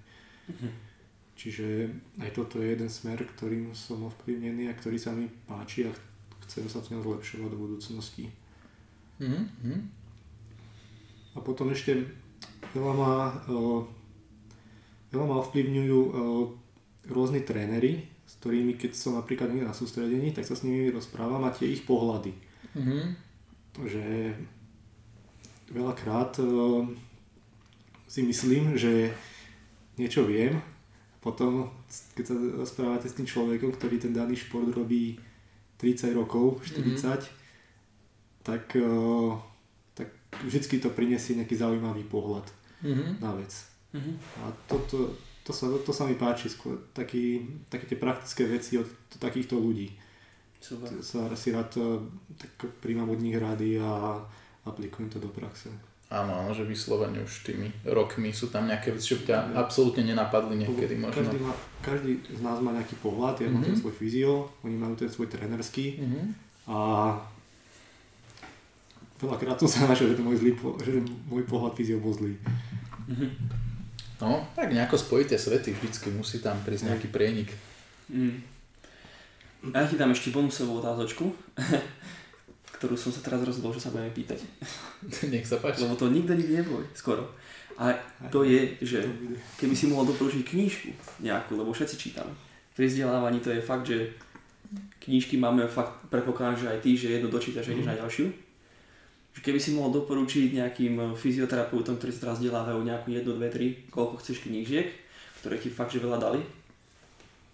[1.39, 5.93] Čiže aj toto je jeden smer, ktorým som ovplyvnený a ktorý sa mi páči a
[6.47, 8.27] chcem sa v ňom zlepšovať do budúcnosti.
[9.23, 9.41] Mhm.
[9.63, 9.79] Mhm.
[11.35, 11.95] A potom ešte
[12.75, 13.15] veľa ma,
[13.47, 13.81] eh,
[15.15, 16.13] veľa ma ovplyvňujú eh,
[17.15, 21.47] rôzni tréneri, s ktorými keď som napríklad niekde na sústredení, tak sa s nimi rozprávam
[21.47, 22.35] a tie ich pohľady.
[22.75, 23.28] Mhm.
[23.79, 24.35] Že
[25.71, 26.47] veľakrát eh,
[28.09, 29.13] si myslím, že
[29.99, 30.59] niečo viem,
[31.21, 31.69] potom
[32.15, 35.19] keď sa rozprávate s tým človekom, ktorý ten daný šport robí
[35.77, 37.27] 30 rokov, 40,
[38.43, 39.33] tak, eh,
[39.95, 40.09] tak
[40.43, 42.47] vždycky to prinesie nejaký zaujímavý pohľad
[42.79, 43.19] Mhm.
[43.19, 43.51] na vec.
[43.91, 44.13] Mhm.
[44.39, 48.87] A toto, to, sa, to sa mi páči, skôr taký, také tie praktické veci od
[49.19, 49.91] takýchto ľudí.
[50.59, 50.91] Super.
[50.99, 51.99] Sa si rád eh,
[52.37, 54.19] tak príjmam od nich rady a
[54.65, 55.71] aplikujem to do praxe.
[56.09, 60.03] Áno, áno, že vyslovene už tými rokmi sú tam nejaké veci, čo by ťa absolútne
[60.03, 61.21] nenapadli niekedy možno.
[61.21, 63.67] Každý, má, každý z nás má nejaký pohľad, ja mám Mhm.
[63.67, 64.33] ten svoj fyzio,
[64.63, 66.21] oni majú ten svoj trénerský Mhm.
[66.67, 66.79] a
[69.19, 70.97] veľakrát som sa našiel, že, to môj, zlý, po- že
[71.27, 72.35] môj pohľad fyzio bol zlý.
[73.07, 73.29] Mhm.
[74.19, 77.55] No, tak nejako spojíte svety, vždycky musí tam prísť nejaký prienik.
[78.09, 78.43] Mm.
[79.63, 81.35] Ja ti dám ešte bonusovú otázočku,
[82.79, 84.39] ktorú som sa teraz rozhodol, že sa budeme pýtať.
[85.33, 85.83] Nech sa páči.
[85.83, 87.27] Lebo to nikto nikdy neboli, skoro.
[87.79, 87.95] A
[88.31, 89.07] to je, že
[89.59, 90.91] keby si mohol doporučiť knížku
[91.23, 92.35] nejakú, lebo všetci čítame.
[92.75, 94.15] Pri vzdelávaní to je fakt, že
[94.99, 98.27] knížky máme fakt, predpokladám, že aj ty, že jednu dočítaš a ideš na ďalšiu.
[99.39, 103.67] Že keby si mohol doporučiť nejakým fyzioterapeutom, ktorí sa teraz vzdelávajú nejakú jednu, dve, tri,
[103.95, 104.91] koľko chceš knížiek,
[105.39, 106.43] ktoré ti fakt, že veľa dali,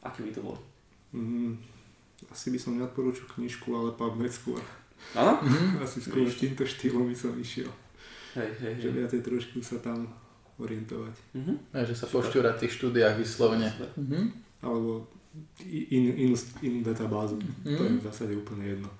[0.00, 0.58] aké by to bolo?
[1.12, 1.60] Mm,
[2.26, 4.60] asi by som neodporúčil knižku, ale PubMed skôr.
[5.12, 5.36] Áno?
[5.78, 7.68] Asi skôr týmto štýlom by som išiel.
[8.34, 8.96] Hej, hej, Že hej.
[8.96, 10.08] viacej trošku sa tam
[10.56, 11.14] orientovať.
[11.34, 11.52] Mhm.
[11.70, 13.68] Ja, že sa pošťúra v tých štúdiách vyslovene.
[13.68, 13.90] Super.
[13.96, 14.20] Mhm.
[14.60, 14.90] Alebo
[15.60, 17.36] i- in, inú, inú databázu.
[17.60, 17.98] To je Mhm.
[17.98, 18.90] v zásade úplne jedno.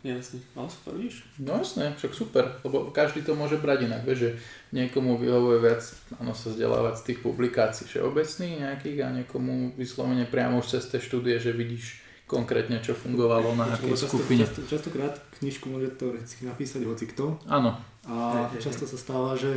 [0.00, 0.40] Jasne.
[0.56, 1.28] Ale super, vidíš?
[1.36, 4.30] No jasne, však super, lebo každý to môže brať inak, vieš, že
[4.72, 5.84] niekomu vyhovuje viac
[6.16, 10.96] áno, sa vzdelávať z tých publikácií všeobecných nejakých a niekomu vyslovene priamo už cez tie
[10.98, 12.00] štúdie, že vidíš
[12.30, 14.46] konkrétne, čo fungovalo na akej často, skupine.
[14.46, 17.74] často, častokrát knižku môže teoreticky napísať hocikto Áno,
[18.06, 18.14] a
[18.46, 19.50] Hej, hej, často sa stáva, že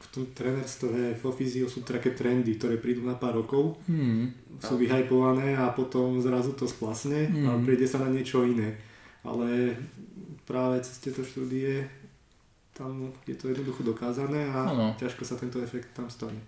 [0.00, 4.58] v tom trénerstve, vo fyzio sú také trendy, ktoré prídu na pár rokov, hmm.
[4.58, 7.62] sú vyhajpované a potom zrazu to splasne a Mm.
[7.62, 8.74] príde sa na niečo iné.
[9.22, 9.76] Ale
[10.48, 11.86] práve cez tieto štúdie
[12.74, 14.86] tam je to jednoducho dokázané a Áno.
[14.96, 16.40] ťažko sa tento efekt tam stane.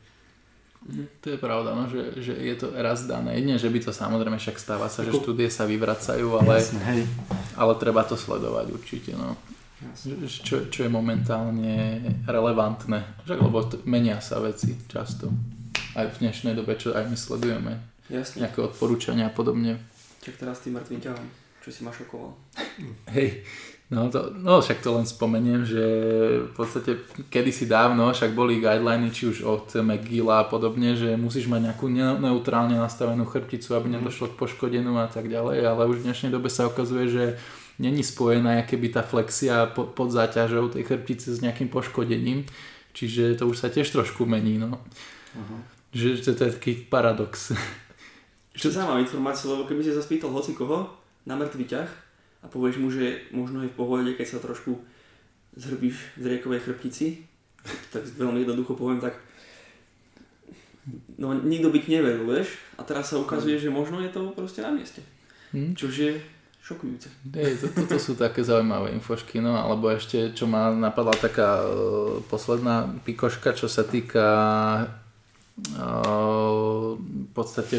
[1.23, 3.39] To je pravda, no, že, že je to raz dané.
[3.39, 6.59] Jedine, že by to samozrejme však stáva sa, že štúdie sa vyvracajú, ale,
[6.91, 7.07] hej.
[7.55, 9.15] ale treba to sledovať určite.
[9.15, 9.39] No.
[9.83, 10.27] Jasne.
[10.27, 13.03] Čo, čo je momentálne relevantné.
[13.27, 15.31] Však, lebo t- menia sa veci často.
[15.99, 17.73] Aj v dnešnej dobe, čo aj my sledujeme.
[18.07, 18.47] Jasne.
[18.47, 19.83] Nejaké odporúčania a podobne.
[20.23, 21.27] Čak teraz tým mŕtvým ťahom,
[21.67, 22.31] čo si ma šokoval.
[23.15, 23.43] Hej,
[23.93, 25.85] no, to, no však to len spomeniem, že
[26.49, 31.53] v podstate kedysi dávno však boli guideliny, či už od McGilla a podobne, že musíš
[31.53, 36.01] mať nejakú ne- neutrálne nastavenú chrbticu, aby nedošlo k poškodeniu a tak ďalej, ale už
[36.01, 37.25] v dnešnej dobe sa ukazuje, že
[37.77, 42.49] není spojená keby tá flexia po, pod záťažou tej chrbtice s nejakým poškodením,
[42.97, 44.81] čiže to už sa tiež trošku mení, no.
[45.37, 45.57] Aha.
[45.93, 47.53] Že, že to je taký paradox.
[48.57, 50.89] Ešte zaujímavá informácia, lebo keby si sa spýtal hoci koho
[51.29, 52.02] na mŕtvy ťah
[52.43, 54.83] a povieš mu, že možno je v pohode, keď sa trošku
[55.55, 57.23] zhrbíš v riekovej chrbtici,
[57.95, 59.15] tak veľmi jednoducho poviem, tak
[61.19, 62.59] no nikto by ti neveril, vieš?
[62.75, 64.99] A teraz sa ukazuje, že možno je to proste na mieste.
[65.55, 65.79] Hm?
[65.79, 66.13] Čož je
[66.63, 67.11] šokujúce.
[67.35, 72.23] Hej, to, toto sú také zaujímavé infošky, no alebo ešte, čo ma napadla taká uh,
[72.31, 74.27] posledná pikoška, čo sa týka
[75.53, 77.77] v podstate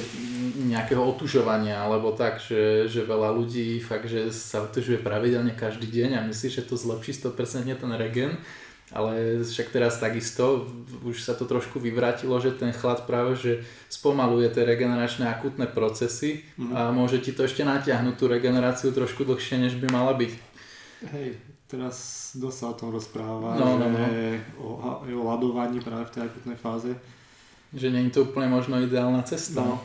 [0.69, 6.21] nejakého otužovania, alebo tak, že, že veľa ľudí fakt, že sa otužuje pravidelne každý deň
[6.21, 8.37] a myslí, že to zlepší 100% ten regen,
[8.93, 10.69] ale však teraz takisto
[11.01, 16.45] už sa to trošku vyvrátilo, že ten chlad práve že spomaluje tie regeneračné akutné procesy
[16.61, 16.71] mm.
[16.77, 20.31] a môže ti to ešte natiahnuť tú regeneráciu trošku dlhšie, než by mala byť.
[21.09, 21.97] Hej, teraz
[22.37, 24.77] dosť sa o tom rozpráva, No, no, že no.
[24.77, 26.93] O, o ľadovaní práve v tej akutnej fáze.
[27.73, 29.65] Že nie je to úplne možno ideálna cesta.
[29.65, 29.81] No,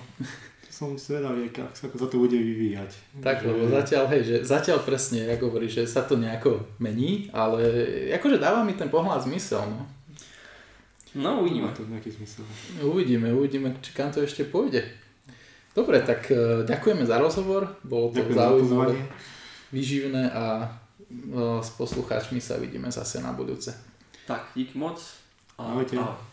[0.61, 3.21] to som zvedavý, ak sa to bude vyvíjať.
[3.25, 7.33] Tak, že, lebo zatiaľ, hej, že zatiaľ presne, ako hovorí, že sa to nejako mení,
[7.33, 7.65] ale
[8.13, 9.89] akože dáva mi ten pohľad zmysel, no.
[11.17, 11.67] No uvidíme.
[11.67, 12.45] Má to nejaký zmysel.
[12.85, 14.85] Uvidíme, uvidíme, či kam to ešte pôjde.
[15.73, 18.95] Dobre, tak e, ďakujeme za rozhovor, bolo to Ďakujem za zaujímavé,
[19.73, 20.69] vyživné a e,
[21.65, 23.73] s poslucháčmi sa vidíme zase na budúce.
[24.29, 25.01] Tak, díky moc.
[25.57, 25.97] A, Ahojte.
[25.97, 26.28] ahoj.